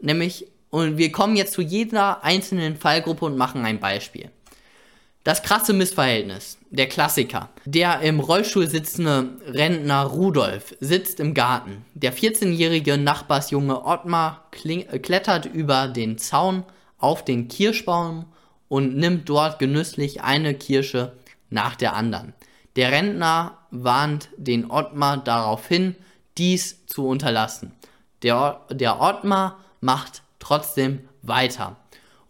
Nämlich, 0.00 0.48
und 0.70 0.98
wir 0.98 1.12
kommen 1.12 1.36
jetzt 1.36 1.52
zu 1.52 1.62
jeder 1.62 2.24
einzelnen 2.24 2.76
Fallgruppe 2.76 3.26
und 3.26 3.36
machen 3.36 3.64
ein 3.64 3.78
Beispiel. 3.78 4.30
Das 5.24 5.42
krasse 5.42 5.72
Missverhältnis, 5.72 6.58
der 6.68 6.86
Klassiker. 6.86 7.48
Der 7.64 8.00
im 8.00 8.20
Rollstuhl 8.20 8.68
sitzende 8.68 9.30
Rentner 9.46 10.02
Rudolf 10.02 10.76
sitzt 10.80 11.18
im 11.18 11.32
Garten. 11.32 11.86
Der 11.94 12.12
14-jährige 12.12 12.98
Nachbarsjunge 12.98 13.86
Ottmar 13.86 14.50
klettert 14.50 15.46
über 15.46 15.88
den 15.88 16.18
Zaun 16.18 16.64
auf 16.98 17.24
den 17.24 17.48
Kirschbaum 17.48 18.26
und 18.68 18.98
nimmt 18.98 19.26
dort 19.26 19.58
genüsslich 19.58 20.22
eine 20.22 20.52
Kirsche 20.52 21.14
nach 21.48 21.74
der 21.74 21.94
anderen. 21.94 22.34
Der 22.76 22.92
Rentner 22.92 23.56
warnt 23.70 24.28
den 24.36 24.70
Ottmar 24.70 25.16
darauf 25.16 25.66
hin, 25.66 25.96
dies 26.36 26.84
zu 26.84 27.08
unterlassen. 27.08 27.72
Der, 28.22 28.60
der 28.70 29.00
Ottmar 29.00 29.58
macht 29.80 30.20
trotzdem 30.38 31.08
weiter. 31.22 31.76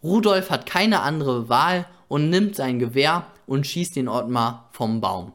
Rudolf 0.01 0.49
hat 0.49 0.65
keine 0.65 1.01
andere 1.01 1.49
Wahl 1.49 1.85
und 2.07 2.29
nimmt 2.29 2.55
sein 2.55 2.79
Gewehr 2.79 3.27
und 3.47 3.67
schießt 3.67 3.95
den 3.95 4.07
Ottmar 4.07 4.69
vom 4.71 5.01
Baum. 5.01 5.31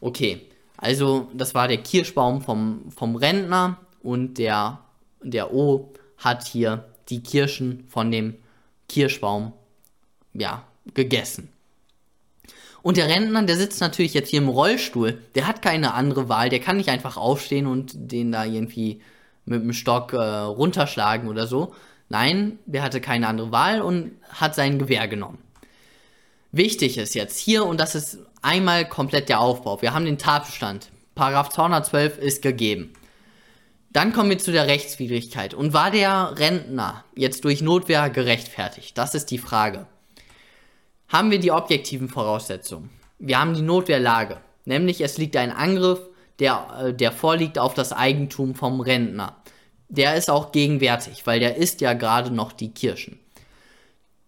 Okay, 0.00 0.42
also 0.76 1.28
das 1.32 1.54
war 1.54 1.68
der 1.68 1.78
Kirschbaum 1.78 2.42
vom, 2.42 2.90
vom 2.90 3.16
Rentner 3.16 3.78
und 4.02 4.38
der, 4.38 4.80
der 5.22 5.52
O 5.54 5.92
hat 6.18 6.46
hier 6.46 6.84
die 7.08 7.22
Kirschen 7.22 7.84
von 7.88 8.10
dem 8.10 8.36
Kirschbaum 8.88 9.52
ja, 10.32 10.64
gegessen. 10.92 11.48
Und 12.82 12.98
der 12.98 13.08
Rentner, 13.08 13.42
der 13.44 13.56
sitzt 13.56 13.80
natürlich 13.80 14.12
jetzt 14.12 14.28
hier 14.28 14.42
im 14.42 14.48
Rollstuhl, 14.48 15.18
der 15.34 15.46
hat 15.46 15.62
keine 15.62 15.94
andere 15.94 16.28
Wahl, 16.28 16.50
der 16.50 16.60
kann 16.60 16.76
nicht 16.76 16.90
einfach 16.90 17.16
aufstehen 17.16 17.66
und 17.66 17.92
den 17.94 18.30
da 18.30 18.44
irgendwie 18.44 19.00
mit 19.46 19.62
dem 19.62 19.72
Stock 19.72 20.12
äh, 20.12 20.18
runterschlagen 20.18 21.28
oder 21.28 21.46
so. 21.46 21.74
Nein, 22.10 22.58
der 22.66 22.82
hatte 22.82 23.00
keine 23.00 23.28
andere 23.28 23.52
Wahl 23.52 23.80
und 23.80 24.12
hat 24.28 24.54
sein 24.54 24.78
Gewehr 24.78 25.08
genommen. 25.08 25.38
Wichtig 26.56 26.98
ist 26.98 27.16
jetzt 27.16 27.36
hier, 27.36 27.66
und 27.66 27.80
das 27.80 27.96
ist 27.96 28.18
einmal 28.40 28.88
komplett 28.88 29.28
der 29.28 29.40
Aufbau. 29.40 29.82
Wir 29.82 29.92
haben 29.92 30.04
den 30.04 30.18
Tatbestand. 30.18 30.88
Paragraph 31.16 31.48
212 31.48 32.18
ist 32.18 32.42
gegeben. 32.42 32.92
Dann 33.90 34.12
kommen 34.12 34.30
wir 34.30 34.38
zu 34.38 34.52
der 34.52 34.68
Rechtswidrigkeit. 34.68 35.52
Und 35.52 35.72
war 35.72 35.90
der 35.90 36.38
Rentner 36.38 37.02
jetzt 37.16 37.44
durch 37.44 37.60
Notwehr 37.60 38.08
gerechtfertigt? 38.08 38.96
Das 38.96 39.16
ist 39.16 39.32
die 39.32 39.38
Frage. 39.38 39.88
Haben 41.08 41.32
wir 41.32 41.40
die 41.40 41.50
objektiven 41.50 42.08
Voraussetzungen? 42.08 42.90
Wir 43.18 43.40
haben 43.40 43.54
die 43.54 43.62
Notwehrlage. 43.62 44.36
Nämlich 44.64 45.00
es 45.00 45.18
liegt 45.18 45.36
ein 45.36 45.50
Angriff, 45.50 46.02
der, 46.38 46.68
äh, 46.80 46.94
der 46.94 47.10
vorliegt 47.10 47.58
auf 47.58 47.74
das 47.74 47.92
Eigentum 47.92 48.54
vom 48.54 48.80
Rentner. 48.80 49.42
Der 49.88 50.14
ist 50.14 50.30
auch 50.30 50.52
gegenwärtig, 50.52 51.26
weil 51.26 51.40
der 51.40 51.56
isst 51.56 51.80
ja 51.80 51.94
gerade 51.94 52.30
noch 52.30 52.52
die 52.52 52.72
Kirschen 52.72 53.18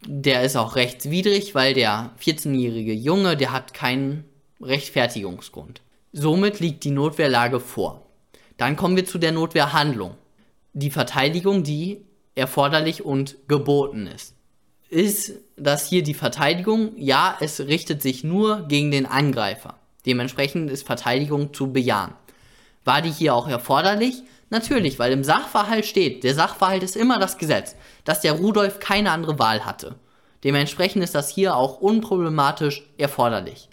der 0.07 0.43
ist 0.43 0.57
auch 0.57 0.77
rechtswidrig, 0.77 1.55
weil 1.55 1.75
der 1.75 2.13
14-jährige 2.23 2.93
Junge, 2.93 3.37
der 3.37 3.53
hat 3.53 3.75
keinen 3.75 4.25
Rechtfertigungsgrund. 4.61 5.83
Somit 6.13 6.61
liegt 6.61 6.85
die 6.85 6.91
Notwehrlage 6.91 7.61
vor. 7.61 8.07
Dann 8.57 8.77
kommen 8.77 8.97
wir 8.97 9.05
zu 9.05 9.19
der 9.19 9.33
Notwehrhandlung. 9.33 10.15
Die 10.73 10.91
Verteidigung, 10.91 11.63
die 11.63 12.05
erforderlich 12.35 13.05
und 13.05 13.37
geboten 13.49 14.07
ist. 14.07 14.35
Ist 14.89 15.33
das 15.57 15.89
hier 15.89 16.03
die 16.03 16.15
Verteidigung? 16.15 16.93
Ja, 16.97 17.37
es 17.41 17.61
richtet 17.61 18.03
sich 18.03 18.23
nur 18.25 18.69
gegen 18.69 18.91
den 18.91 19.07
Angreifer. 19.07 19.75
Dementsprechend 20.07 20.71
ist 20.71 20.87
Verteidigung 20.87 21.53
zu 21.53 21.73
bejahen. 21.73 22.15
War 22.85 23.03
die 23.03 23.11
hier 23.11 23.35
auch 23.35 23.49
erforderlich? 23.49 24.23
Natürlich, 24.49 24.99
weil 24.99 25.13
im 25.13 25.25
Sachverhalt 25.25 25.87
steht, 25.87 26.23
der 26.23 26.35
Sachverhalt 26.35 26.83
ist 26.83 26.97
immer 26.97 27.19
das 27.19 27.39
Gesetz, 27.39 27.75
dass 28.05 28.21
der 28.21 28.33
Rudolf 28.33 28.79
keine 28.79 29.11
andere 29.11 29.39
Wahl 29.39 29.65
hatte. 29.65 29.97
Dementsprechend 30.45 31.03
ist 31.03 31.15
das 31.15 31.31
hier 31.31 31.57
auch 31.57 31.81
unproblematisch 31.81 32.85
erforderlich. 32.99 33.69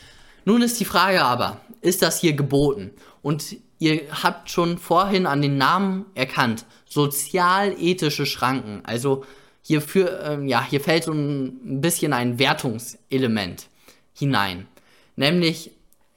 Nun 0.45 0.61
ist 0.61 0.79
die 0.79 0.85
Frage 0.85 1.23
aber, 1.23 1.61
ist 1.81 2.01
das 2.01 2.19
hier 2.19 2.33
geboten? 2.33 2.91
Und 3.21 3.57
ihr 3.77 4.01
habt 4.23 4.49
schon 4.49 4.77
vorhin 4.77 5.27
an 5.27 5.41
den 5.41 5.57
Namen 5.57 6.05
erkannt, 6.15 6.65
sozialethische 6.85 8.25
Schranken. 8.25 8.81
Also 8.85 9.23
hier, 9.61 9.81
für, 9.81 10.21
ähm, 10.23 10.47
ja, 10.47 10.65
hier 10.67 10.81
fällt 10.81 11.03
so 11.03 11.13
ein 11.13 11.81
bisschen 11.81 12.13
ein 12.13 12.39
Wertungselement 12.39 13.67
hinein. 14.13 14.67
Nämlich 15.15 15.71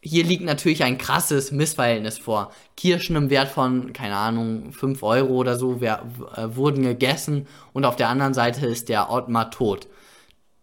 hier 0.07 0.25
liegt 0.25 0.45
natürlich 0.45 0.85
ein 0.85 0.99
krasses 0.99 1.51
Missverhältnis 1.51 2.19
vor. 2.19 2.53
Kirschen 2.77 3.17
im 3.17 3.29
Wert 3.29 3.49
von, 3.49 3.93
keine 3.93 4.17
Ahnung, 4.17 4.73
5 4.73 5.03
Euro 5.03 5.35
oder 5.35 5.57
so 5.57 5.81
wer, 5.81 6.07
äh, 6.37 6.55
wurden 6.55 6.83
gegessen 6.83 7.49
und 7.73 7.85
auf 7.85 7.97
der 7.97 8.09
anderen 8.09 8.33
Seite 8.33 8.67
ist 8.67 8.89
der 8.89 9.11
Ottmar 9.11 9.51
tot. 9.51 9.89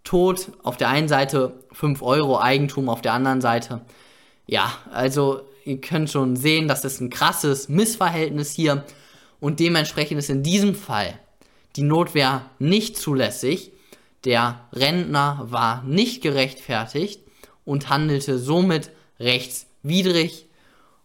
Tod 0.05 0.47
auf 0.63 0.77
der 0.77 0.89
einen 0.89 1.09
Seite 1.09 1.59
5 1.73 2.01
Euro 2.01 2.39
Eigentum 2.39 2.87
auf 2.87 3.01
der 3.01 3.13
anderen 3.13 3.41
Seite. 3.41 3.81
Ja, 4.45 4.71
also 4.91 5.41
ihr 5.65 5.81
könnt 5.81 6.09
schon 6.09 6.37
sehen, 6.37 6.67
das 6.69 6.85
ist 6.85 7.01
ein 7.01 7.09
krasses 7.09 7.67
Missverhältnis 7.67 8.53
hier 8.53 8.85
und 9.41 9.59
dementsprechend 9.59 10.19
ist 10.19 10.29
in 10.29 10.43
diesem 10.43 10.73
Fall 10.73 11.19
die 11.75 11.83
Notwehr 11.83 12.49
nicht 12.59 12.97
zulässig. 12.97 13.71
Der 14.23 14.61
Rentner 14.71 15.47
war 15.49 15.83
nicht 15.83 16.21
gerechtfertigt 16.21 17.21
und 17.65 17.89
handelte 17.89 18.39
somit 18.39 18.91
rechtswidrig 19.19 20.47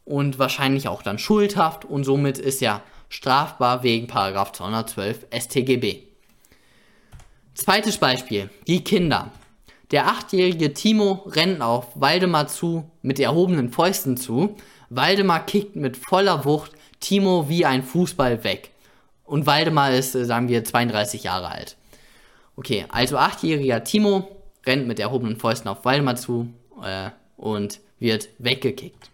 und 0.04 0.38
wahrscheinlich 0.38 0.88
auch 0.88 1.02
dann 1.02 1.18
schuldhaft 1.18 1.84
und 1.84 2.04
somit 2.04 2.38
ist 2.38 2.62
er 2.62 2.82
strafbar 3.09 3.82
wegen 3.82 4.09
212 4.09 5.26
StGB. 5.32 6.02
Zweites 7.54 7.98
Beispiel, 7.98 8.50
die 8.66 8.84
Kinder. 8.84 9.32
Der 9.90 10.06
achtjährige 10.06 10.74
Timo 10.74 11.24
rennt 11.26 11.62
auf 11.62 11.88
Waldemar 11.94 12.46
zu, 12.46 12.90
mit 13.02 13.18
erhobenen 13.18 13.70
Fäusten 13.70 14.16
zu. 14.16 14.56
Waldemar 14.90 15.46
kickt 15.46 15.76
mit 15.76 15.96
voller 15.96 16.44
Wucht 16.44 16.72
Timo 17.00 17.48
wie 17.48 17.64
ein 17.64 17.82
Fußball 17.82 18.44
weg. 18.44 18.70
Und 19.24 19.46
Waldemar 19.46 19.92
ist, 19.92 20.14
äh, 20.14 20.24
sagen 20.24 20.48
wir, 20.48 20.64
32 20.64 21.24
Jahre 21.24 21.48
alt. 21.48 21.76
Okay, 22.56 22.86
also 22.88 23.16
achtjähriger 23.16 23.84
Timo 23.84 24.28
rennt 24.66 24.86
mit 24.86 24.98
erhobenen 24.98 25.36
Fäusten 25.36 25.68
auf 25.68 25.84
Waldemar 25.84 26.16
zu 26.16 26.48
äh, 26.82 27.11
und 27.36 27.80
wird 27.99 28.28
weggekickt. 28.38 29.11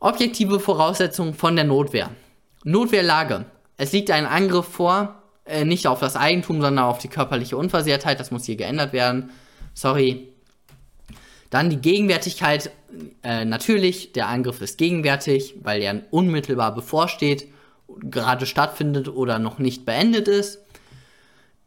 Objektive 0.00 0.60
Voraussetzungen 0.60 1.34
von 1.34 1.56
der 1.56 1.64
Notwehr. 1.64 2.10
Notwehrlage. 2.64 3.46
Es 3.76 3.92
liegt 3.92 4.10
ein 4.10 4.26
Angriff 4.26 4.66
vor, 4.66 5.22
äh, 5.44 5.64
nicht 5.64 5.86
auf 5.86 6.00
das 6.00 6.16
Eigentum, 6.16 6.60
sondern 6.60 6.84
auf 6.84 6.98
die 6.98 7.08
körperliche 7.08 7.56
Unversehrtheit. 7.56 8.20
Das 8.20 8.30
muss 8.30 8.44
hier 8.44 8.56
geändert 8.56 8.92
werden. 8.92 9.30
Sorry. 9.74 10.28
Dann 11.50 11.70
die 11.70 11.80
Gegenwärtigkeit. 11.80 12.70
Äh, 13.22 13.44
natürlich, 13.44 14.12
der 14.12 14.28
Angriff 14.28 14.60
ist 14.60 14.78
gegenwärtig, 14.78 15.54
weil 15.62 15.82
er 15.82 16.02
unmittelbar 16.10 16.74
bevorsteht, 16.74 17.48
gerade 17.88 18.46
stattfindet 18.46 19.08
oder 19.08 19.38
noch 19.38 19.58
nicht 19.58 19.84
beendet 19.84 20.28
ist. 20.28 20.60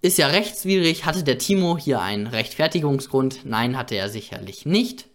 Ist 0.02 0.18
ja 0.18 0.28
rechtswidrig. 0.28 1.06
Hatte 1.06 1.24
der 1.24 1.38
Timo 1.38 1.78
hier 1.78 2.02
einen 2.02 2.28
Rechtfertigungsgrund? 2.28 3.46
Nein, 3.46 3.78
hatte 3.78 3.96
er 3.96 4.10
sicherlich 4.10 4.66
nicht. 4.66 5.06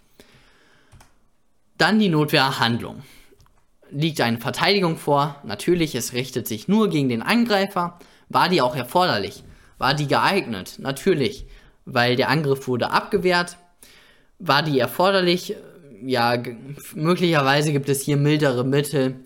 Dann 1.78 1.98
die 1.98 2.08
Notwehrhandlung. 2.08 3.02
Liegt 3.90 4.20
eine 4.20 4.38
Verteidigung 4.38 4.96
vor? 4.96 5.36
Natürlich, 5.44 5.94
es 5.94 6.12
richtet 6.12 6.48
sich 6.48 6.68
nur 6.68 6.88
gegen 6.88 7.08
den 7.08 7.22
Angreifer. 7.22 7.98
War 8.28 8.48
die 8.48 8.60
auch 8.60 8.74
erforderlich? 8.74 9.44
War 9.78 9.94
die 9.94 10.08
geeignet? 10.08 10.76
Natürlich, 10.78 11.46
weil 11.84 12.16
der 12.16 12.30
Angriff 12.30 12.66
wurde 12.66 12.90
abgewehrt. 12.90 13.58
War 14.38 14.62
die 14.62 14.78
erforderlich? 14.78 15.54
Ja, 16.02 16.42
möglicherweise 16.94 17.72
gibt 17.72 17.88
es 17.88 18.02
hier 18.02 18.16
mildere 18.16 18.64
Mittel. 18.64 19.16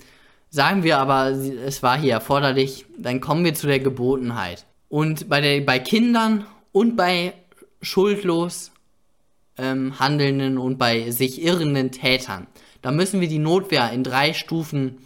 Sagen 0.51 0.83
wir 0.83 0.99
aber, 0.99 1.29
es 1.29 1.83
war 1.83 1.99
hier 1.99 2.13
erforderlich, 2.13 2.85
dann 2.99 3.21
kommen 3.21 3.45
wir 3.45 3.55
zu 3.55 3.69
der 3.69 3.79
Gebotenheit. 3.79 4.67
Und 4.89 5.29
bei, 5.29 5.41
der, 5.41 5.61
bei 5.61 5.79
Kindern 5.79 6.45
und 6.73 6.97
bei 6.97 7.33
schuldlos 7.81 8.73
ähm, 9.61 9.99
handelnden 9.99 10.59
und 10.59 10.79
bei 10.79 11.11
sich 11.11 11.43
irrenden 11.43 11.93
Tätern, 11.93 12.47
da 12.83 12.91
müssen 12.91 13.21
wir 13.21 13.29
die 13.29 13.39
Notwehr 13.39 13.93
in 13.93 14.03
drei 14.03 14.33
Stufen 14.33 14.99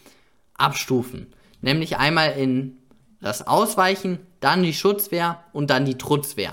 abstufen. 0.55 1.33
Nämlich 1.61 1.97
einmal 1.97 2.33
in 2.33 2.79
das 3.21 3.47
Ausweichen, 3.47 4.19
dann 4.41 4.63
die 4.63 4.75
Schutzwehr 4.75 5.43
und 5.53 5.71
dann 5.71 5.85
die 5.85 5.99
Trutzwehr. 5.99 6.53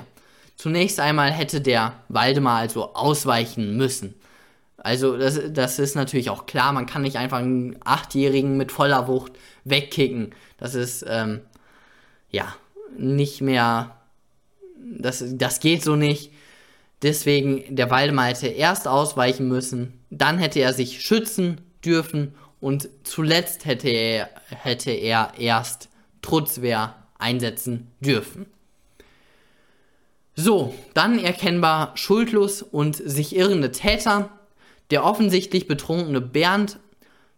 Zunächst 0.56 0.99
einmal 0.99 1.32
hätte 1.32 1.62
der 1.62 1.93
Waldemar 2.08 2.60
also 2.60 2.93
ausweichen 2.93 3.78
müssen. 3.78 4.16
Also 4.78 5.18
das, 5.18 5.39
das 5.52 5.80
ist 5.80 5.95
natürlich 5.95 6.30
auch 6.30 6.45
klar, 6.45 6.72
man 6.72 6.86
kann 6.86 7.04
nicht 7.04 7.18
einfach 7.18 7.38
einen 7.38 7.76
Achtjährigen 7.84 8.58
mit 8.58 8.72
voller 8.72 9.08
Wucht 9.08 9.34
wegkicken. 9.64 10.34
Das 10.58 10.74
ist, 10.74 11.06
ähm, 11.08 11.41
ja, 12.30 12.56
nicht 12.97 13.41
mehr, 13.41 13.95
das, 14.78 15.24
das 15.34 15.60
geht 15.60 15.84
so 15.84 15.95
nicht. 15.95 16.32
Deswegen, 17.02 17.76
der 17.76 17.89
Waldemar 17.89 18.28
hätte 18.28 18.47
erst 18.47 18.88
ausweichen 18.88 19.47
müssen, 19.47 19.99
dann 20.10 20.38
hätte 20.38 20.60
er 20.60 20.74
sich 20.74 21.02
schützen 21.02 21.62
dürfen 21.84 22.36
und 22.60 22.89
zuletzt 23.04 23.66
hätte 23.66 23.89
er, 23.89 24.30
hätte 24.49 24.91
er 24.91 25.34
erst 25.38 25.89
Trutzwehr 26.22 26.95
einsetzen 27.18 27.91
dürfen. 27.99 28.45
So, 30.36 30.74
dann 30.93 31.20
erkennbar 31.20 31.91
schuldlos 31.95 32.62
und 32.62 32.95
sich 32.95 33.36
irrende 33.36 33.72
Täter. 33.72 34.30
Der 34.91 35.04
offensichtlich 35.04 35.68
betrunkene 35.68 36.22
Bernd 36.22 36.80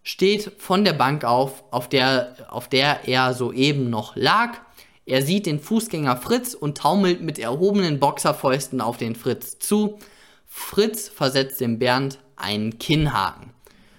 steht 0.04 0.52
von 0.58 0.84
der 0.84 0.94
Bank 0.94 1.24
auf, 1.24 1.64
auf 1.72 1.88
der, 1.88 2.36
auf 2.50 2.68
der 2.68 3.08
er 3.08 3.34
soeben 3.34 3.90
noch 3.90 4.16
lag. 4.16 4.60
Er 5.06 5.22
sieht 5.22 5.46
den 5.46 5.60
Fußgänger 5.60 6.18
Fritz 6.18 6.54
und 6.54 6.78
taumelt 6.78 7.22
mit 7.22 7.38
erhobenen 7.40 8.00
Boxerfäusten 8.00 8.82
auf 8.82 8.98
den 8.98 9.16
Fritz 9.16 9.60
zu. 9.60 10.00
Fritz 10.48 11.10
versetzt 11.10 11.60
dem 11.60 11.80
Bernd 11.80 12.20
einen 12.36 12.80
Kinnhaken. 12.80 13.52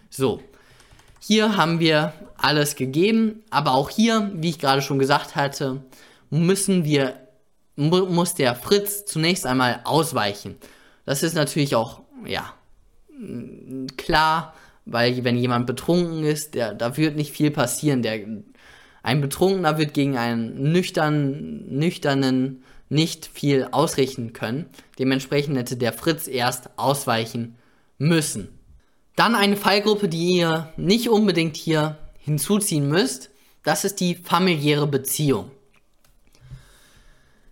So, 0.08 0.40
hier 1.20 1.56
haben 1.56 1.80
wir 1.80 2.12
alles 2.36 2.76
gegeben, 2.76 3.42
aber 3.50 3.72
auch 3.72 3.90
hier, 3.90 4.30
wie 4.34 4.50
ich 4.50 4.58
gerade 4.58 4.82
schon 4.82 4.98
gesagt 4.98 5.36
hatte, 5.36 5.82
müssen 6.30 6.84
wir, 6.84 7.28
mu 7.76 8.06
muss 8.06 8.34
der 8.34 8.54
Fritz 8.54 9.04
zunächst 9.04 9.46
einmal 9.46 9.80
ausweichen. 9.84 10.56
Das 11.04 11.22
ist 11.22 11.34
natürlich 11.34 11.74
auch, 11.74 12.02
ja, 12.24 12.54
klar, 13.96 14.54
weil 14.86 15.24
wenn 15.24 15.36
jemand 15.36 15.66
betrunken 15.66 16.24
ist, 16.24 16.54
der, 16.54 16.74
da 16.74 16.96
wird 16.96 17.16
nicht 17.16 17.32
viel 17.32 17.50
passieren. 17.50 18.02
Der, 18.02 18.20
ein 19.04 19.20
Betrunkener 19.20 19.76
wird 19.76 19.92
gegen 19.92 20.16
einen 20.16 20.72
nüchtern, 20.72 21.66
nüchternen 21.68 22.64
nicht 22.88 23.26
viel 23.26 23.68
ausrichten 23.70 24.32
können. 24.32 24.64
Dementsprechend 24.98 25.58
hätte 25.58 25.76
der 25.76 25.92
Fritz 25.92 26.26
erst 26.26 26.70
ausweichen 26.78 27.56
müssen. 27.98 28.48
Dann 29.14 29.34
eine 29.34 29.58
Fallgruppe, 29.58 30.08
die 30.08 30.38
ihr 30.38 30.72
nicht 30.78 31.10
unbedingt 31.10 31.58
hier 31.58 31.98
hinzuziehen 32.16 32.88
müsst. 32.88 33.28
Das 33.62 33.84
ist 33.84 34.00
die 34.00 34.14
familiäre 34.14 34.86
Beziehung. 34.86 35.50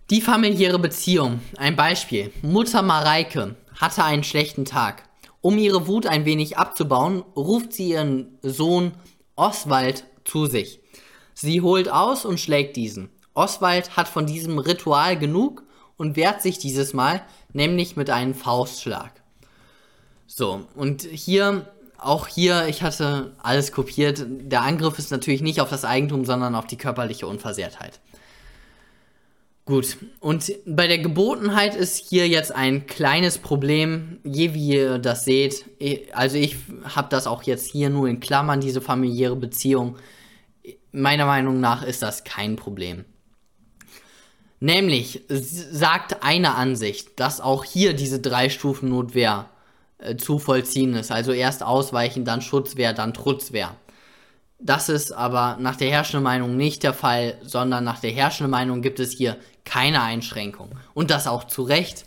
Die 0.09 0.21
familiäre 0.21 0.79
Beziehung. 0.79 1.39
Ein 1.57 1.75
Beispiel. 1.75 2.33
Mutter 2.41 2.81
Mareike 2.81 3.55
hatte 3.75 4.03
einen 4.03 4.23
schlechten 4.23 4.65
Tag. 4.65 5.03
Um 5.41 5.59
ihre 5.59 5.85
Wut 5.85 6.07
ein 6.07 6.25
wenig 6.25 6.57
abzubauen, 6.57 7.23
ruft 7.35 7.73
sie 7.73 7.91
ihren 7.91 8.39
Sohn 8.41 8.93
Oswald 9.35 10.05
zu 10.25 10.47
sich. 10.47 10.82
Sie 11.33 11.61
holt 11.61 11.89
aus 11.89 12.25
und 12.25 12.39
schlägt 12.39 12.75
diesen. 12.75 13.09
Oswald 13.33 13.97
hat 13.97 14.07
von 14.07 14.25
diesem 14.25 14.59
Ritual 14.59 15.17
genug 15.17 15.63
und 15.97 16.15
wehrt 16.15 16.41
sich 16.41 16.59
dieses 16.59 16.93
Mal, 16.93 17.21
nämlich 17.51 17.95
mit 17.95 18.09
einem 18.09 18.35
Faustschlag. 18.35 19.11
So, 20.27 20.65
und 20.75 21.03
hier, 21.03 21.67
auch 21.97 22.27
hier, 22.27 22.67
ich 22.67 22.83
hatte 22.83 23.33
alles 23.41 23.71
kopiert. 23.71 24.25
Der 24.27 24.61
Angriff 24.61 24.99
ist 24.99 25.11
natürlich 25.11 25.41
nicht 25.41 25.61
auf 25.61 25.69
das 25.69 25.85
Eigentum, 25.85 26.25
sondern 26.25 26.55
auf 26.55 26.67
die 26.67 26.77
körperliche 26.77 27.27
Unversehrtheit. 27.27 27.99
Gut, 29.65 29.97
und 30.19 30.51
bei 30.65 30.87
der 30.87 30.97
Gebotenheit 30.97 31.73
ist 31.73 32.09
hier 32.09 32.27
jetzt 32.27 32.51
ein 32.51 32.85
kleines 32.85 33.37
Problem, 33.37 34.19
je 34.23 34.53
wie 34.53 34.73
ihr 34.73 34.99
das 34.99 35.23
seht. 35.23 35.65
Also 36.11 36.35
ich 36.35 36.57
habe 36.83 37.07
das 37.09 37.27
auch 37.27 37.43
jetzt 37.43 37.71
hier 37.71 37.89
nur 37.89 38.09
in 38.09 38.19
Klammern, 38.19 38.59
diese 38.59 38.81
familiäre 38.81 39.37
Beziehung. 39.37 39.95
Meiner 40.93 41.25
Meinung 41.25 41.59
nach 41.59 41.83
ist 41.83 42.03
das 42.03 42.23
kein 42.23 42.55
Problem. 42.55 43.03
Nämlich 44.59 45.23
sagt 45.27 46.23
eine 46.23 46.55
Ansicht, 46.55 47.19
dass 47.19 47.41
auch 47.41 47.65
hier 47.65 47.93
diese 47.93 48.21
drei 48.21 48.47
Stufen 48.47 48.89
Notwehr 48.89 49.49
äh, 49.97 50.15
zu 50.15 50.39
vollziehen 50.39 50.93
ist. 50.93 51.11
Also 51.11 51.33
erst 51.33 51.63
Ausweichen, 51.63 52.23
dann 52.23 52.41
Schutzwehr, 52.41 52.93
dann 52.93 53.13
Trutzwehr. 53.13 53.75
Das 54.59 54.87
ist 54.87 55.11
aber 55.11 55.57
nach 55.59 55.75
der 55.75 55.89
herrschenden 55.89 56.23
Meinung 56.23 56.55
nicht 56.55 56.83
der 56.83 56.93
Fall, 56.93 57.37
sondern 57.41 57.83
nach 57.83 57.99
der 57.99 58.11
herrschenden 58.11 58.51
Meinung 58.51 58.81
gibt 58.81 58.99
es 58.99 59.11
hier 59.11 59.35
keine 59.65 60.01
Einschränkung. 60.01 60.69
Und 60.93 61.11
das 61.11 61.27
auch 61.27 61.43
zu 61.45 61.63
Recht, 61.63 62.05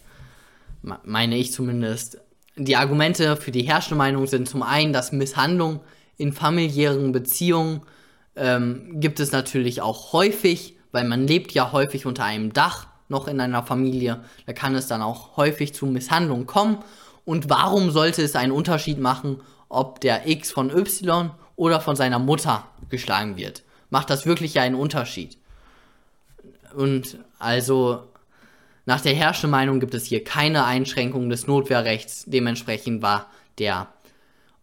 meine 1.05 1.37
ich 1.37 1.53
zumindest. 1.53 2.19
Die 2.57 2.77
Argumente 2.77 3.37
für 3.37 3.51
die 3.51 3.65
herrschende 3.65 3.97
Meinung 3.99 4.27
sind 4.27 4.49
zum 4.49 4.63
einen, 4.63 4.95
dass 4.95 5.13
Misshandlung 5.13 5.81
in 6.17 6.33
familiären 6.33 7.13
Beziehungen 7.13 7.83
ähm, 8.37 9.01
gibt 9.01 9.21
es 9.21 9.33
natürlich 9.33 9.83
auch 9.83 10.13
häufig, 10.13 10.77
weil 10.93 11.05
man 11.05 11.27
lebt 11.27 11.53
ja 11.53 11.73
häufig 11.73 12.07
unter 12.07 12.25
einem 12.25 12.53
Dach 12.53 12.87
noch 13.09 13.29
in 13.29 13.41
einer 13.41 13.63
Familie. 13.63 14.21
Da 14.47 14.53
kann 14.53 14.75
es 14.75 14.89
dann 14.89 15.03
auch 15.03 15.37
häufig 15.37 15.75
zu 15.75 15.87
Misshandlungen 15.87 16.47
kommen. 16.47 16.79
Und 17.25 17.51
warum 17.51 17.91
sollte 17.91 18.23
es 18.23 18.37
einen 18.37 18.53
Unterschied 18.53 18.99
machen, 18.99 19.41
ob 19.69 20.01
der 20.01 20.29
X 20.29 20.53
von 20.53 20.71
Y 20.71 21.31
oder 21.57 21.81
von 21.81 21.97
seiner 21.97 22.19
Mutter 22.19 22.65
geschlagen 22.89 23.37
wird? 23.37 23.63
Macht 23.91 24.11
das 24.11 24.27
wirklich 24.27 24.59
einen 24.61 24.75
Unterschied? 24.75 25.39
Und 26.75 27.19
also 27.39 28.03
nach 28.85 29.01
der 29.01 29.15
herrschenden 29.15 29.51
Meinung 29.51 29.81
gibt 29.81 29.95
es 29.95 30.07
hier 30.07 30.23
keine 30.23 30.65
Einschränkung 30.65 31.29
des 31.29 31.47
Notwehrrechts. 31.47 32.25
Dementsprechend 32.27 33.03
war 33.03 33.27
der 33.59 33.89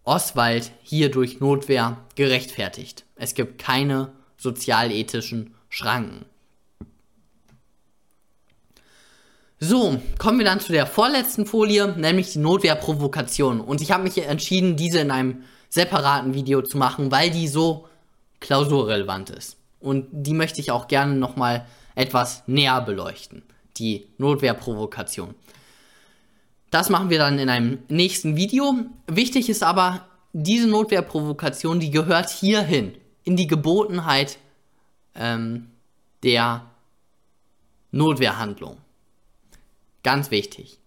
Oswald 0.05 0.71
hier 0.83 1.11
durch 1.11 1.39
Notwehr 1.39 1.97
gerechtfertigt. 2.15 3.05
Es 3.23 3.35
gibt 3.35 3.57
keine 3.57 4.11
sozialethischen 4.35 5.55
Schranken. 5.69 6.25
So, 9.61 10.01
kommen 10.19 10.39
wir 10.39 10.45
dann 10.45 10.59
zu 10.59 10.73
der 10.73 10.85
vorletzten 10.85 11.45
Folie, 11.45 11.95
nämlich 11.97 12.33
die 12.33 12.39
Notwehrprovokation. 12.39 13.61
Und 13.61 13.79
ich 13.79 13.91
habe 13.91 14.03
mich 14.03 14.17
entschieden, 14.17 14.75
diese 14.75 14.99
in 14.99 15.09
einem 15.09 15.43
separaten 15.69 16.33
Video 16.33 16.61
zu 16.63 16.77
machen, 16.77 17.11
weil 17.11 17.29
die 17.29 17.47
so 17.47 17.87
klausurrelevant 18.41 19.29
ist. 19.29 19.55
Und 19.79 20.07
die 20.11 20.33
möchte 20.33 20.59
ich 20.59 20.71
auch 20.71 20.89
gerne 20.89 21.15
nochmal 21.15 21.65
etwas 21.95 22.43
näher 22.45 22.81
beleuchten. 22.81 23.43
Die 23.77 24.05
Notwehrprovokation. 24.17 25.33
Das 26.71 26.89
machen 26.89 27.09
wir 27.09 27.19
dann 27.19 27.39
in 27.39 27.47
einem 27.47 27.79
nächsten 27.87 28.35
Video. 28.35 28.75
Wichtig 29.07 29.47
ist 29.47 29.63
aber, 29.63 30.09
diese 30.33 30.67
Notwehrprovokation, 30.67 31.79
die 31.79 31.91
gehört 31.91 32.29
hierhin, 32.29 32.95
in 33.23 33.35
die 33.35 33.47
Gebotenheit 33.47 34.37
ähm, 35.15 35.71
der 36.23 36.65
Notwehrhandlung. 37.91 38.77
Ganz 40.03 40.31
wichtig. 40.31 40.79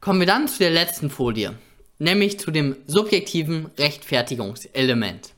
Kommen 0.00 0.20
wir 0.20 0.26
dann 0.26 0.48
zu 0.48 0.58
der 0.58 0.70
letzten 0.70 1.10
Folie, 1.10 1.58
nämlich 1.98 2.40
zu 2.40 2.50
dem 2.50 2.76
subjektiven 2.86 3.66
Rechtfertigungselement. 3.78 5.34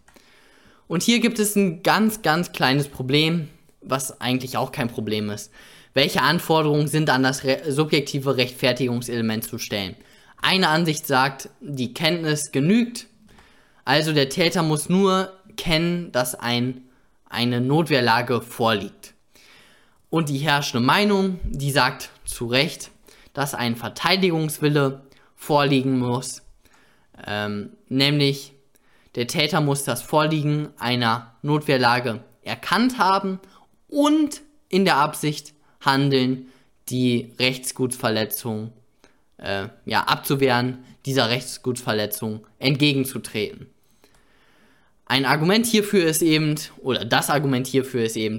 Und 0.87 1.03
hier 1.03 1.21
gibt 1.21 1.39
es 1.39 1.57
ein 1.57 1.83
ganz, 1.83 2.23
ganz 2.23 2.53
kleines 2.53 2.89
Problem, 2.89 3.49
was 3.81 4.21
eigentlich 4.21 4.57
auch 4.57 4.73
kein 4.73 4.89
Problem 4.89 5.31
ist. 5.31 5.51
Welche 5.95 6.23
Anforderungen 6.23 6.89
sind 6.89 7.11
an 7.11 7.23
das 7.23 7.45
re 7.45 7.61
subjektive 7.71 8.37
Rechtfertigungselement 8.37 9.45
zu 9.45 9.59
stellen? 9.59 9.97
Eine 10.41 10.69
Ansicht 10.69 11.07
sagt, 11.07 11.51
die 11.61 11.93
Kenntnis 11.93 12.53
genügt, 12.53 13.07
also 13.85 14.13
der 14.13 14.29
Täter 14.29 14.63
muss 14.63 14.89
nur 14.89 15.33
kennen, 15.63 16.11
dass 16.11 16.35
ein, 16.35 16.89
eine 17.29 17.61
Notwehrlage 17.61 18.43
vorliegt. 18.43 19.15
Und 20.11 20.29
die 20.29 20.39
herrschende 20.39 20.85
Meinung, 20.85 21.39
die 21.45 21.71
sagt 21.71 22.11
zu 22.25 22.47
Recht, 22.47 22.91
dass 23.33 23.55
ein 23.55 23.77
Verteidigungswille 23.77 25.03
vorliegen 25.37 26.01
muss, 26.01 26.43
ähm, 27.25 27.77
nämlich 27.89 28.55
der 29.15 29.29
Täter 29.29 29.61
muss 29.61 29.85
das 29.85 30.03
Vorliegen 30.03 30.71
einer 30.79 31.37
Notwehrlage 31.43 32.25
erkannt 32.43 32.99
haben 32.99 33.39
und 33.87 34.43
in 34.69 34.85
der 34.85 34.97
Absicht 34.97 35.55
handeln, 35.81 36.49
die 36.89 37.35
Rechtsgutsverletzung 37.39 38.73
äh, 39.37 39.69
ja, 39.85 40.03
abzuwehren, 40.03 40.83
dieser 41.07 41.31
Rechtsgutsverletzung 41.31 42.45
entgegenzutreten. 42.59 43.72
Ein 45.13 45.27
Argument 45.27 45.67
hierfür 45.67 46.07
ist 46.07 46.23
eben, 46.23 46.55
oder 46.79 47.05
das 47.05 47.29
Argument 47.29 47.67
hierfür 47.67 48.03
ist 48.03 48.17
eben, 48.17 48.39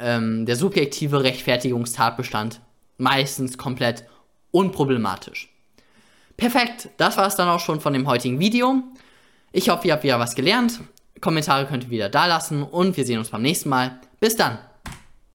ähm, 0.00 0.46
der 0.46 0.56
subjektive 0.56 1.22
Rechtfertigungstatbestand 1.22 2.60
meistens 2.96 3.58
komplett 3.58 4.04
unproblematisch. 4.54 5.48
Perfekt, 6.36 6.88
das 6.96 7.16
war 7.16 7.26
es 7.26 7.36
dann 7.36 7.48
auch 7.48 7.60
schon 7.60 7.80
von 7.80 7.92
dem 7.92 8.06
heutigen 8.06 8.38
Video. 8.38 8.82
Ich 9.52 9.68
hoffe, 9.68 9.88
ihr 9.88 9.92
habt 9.92 10.04
wieder 10.04 10.18
was 10.18 10.34
gelernt. 10.34 10.80
Kommentare 11.20 11.66
könnt 11.66 11.84
ihr 11.84 11.90
wieder 11.90 12.08
da 12.08 12.26
lassen 12.26 12.62
und 12.62 12.96
wir 12.96 13.04
sehen 13.04 13.18
uns 13.18 13.30
beim 13.30 13.42
nächsten 13.42 13.68
Mal. 13.68 14.00
Bis 14.20 14.36
dann! 14.36 14.58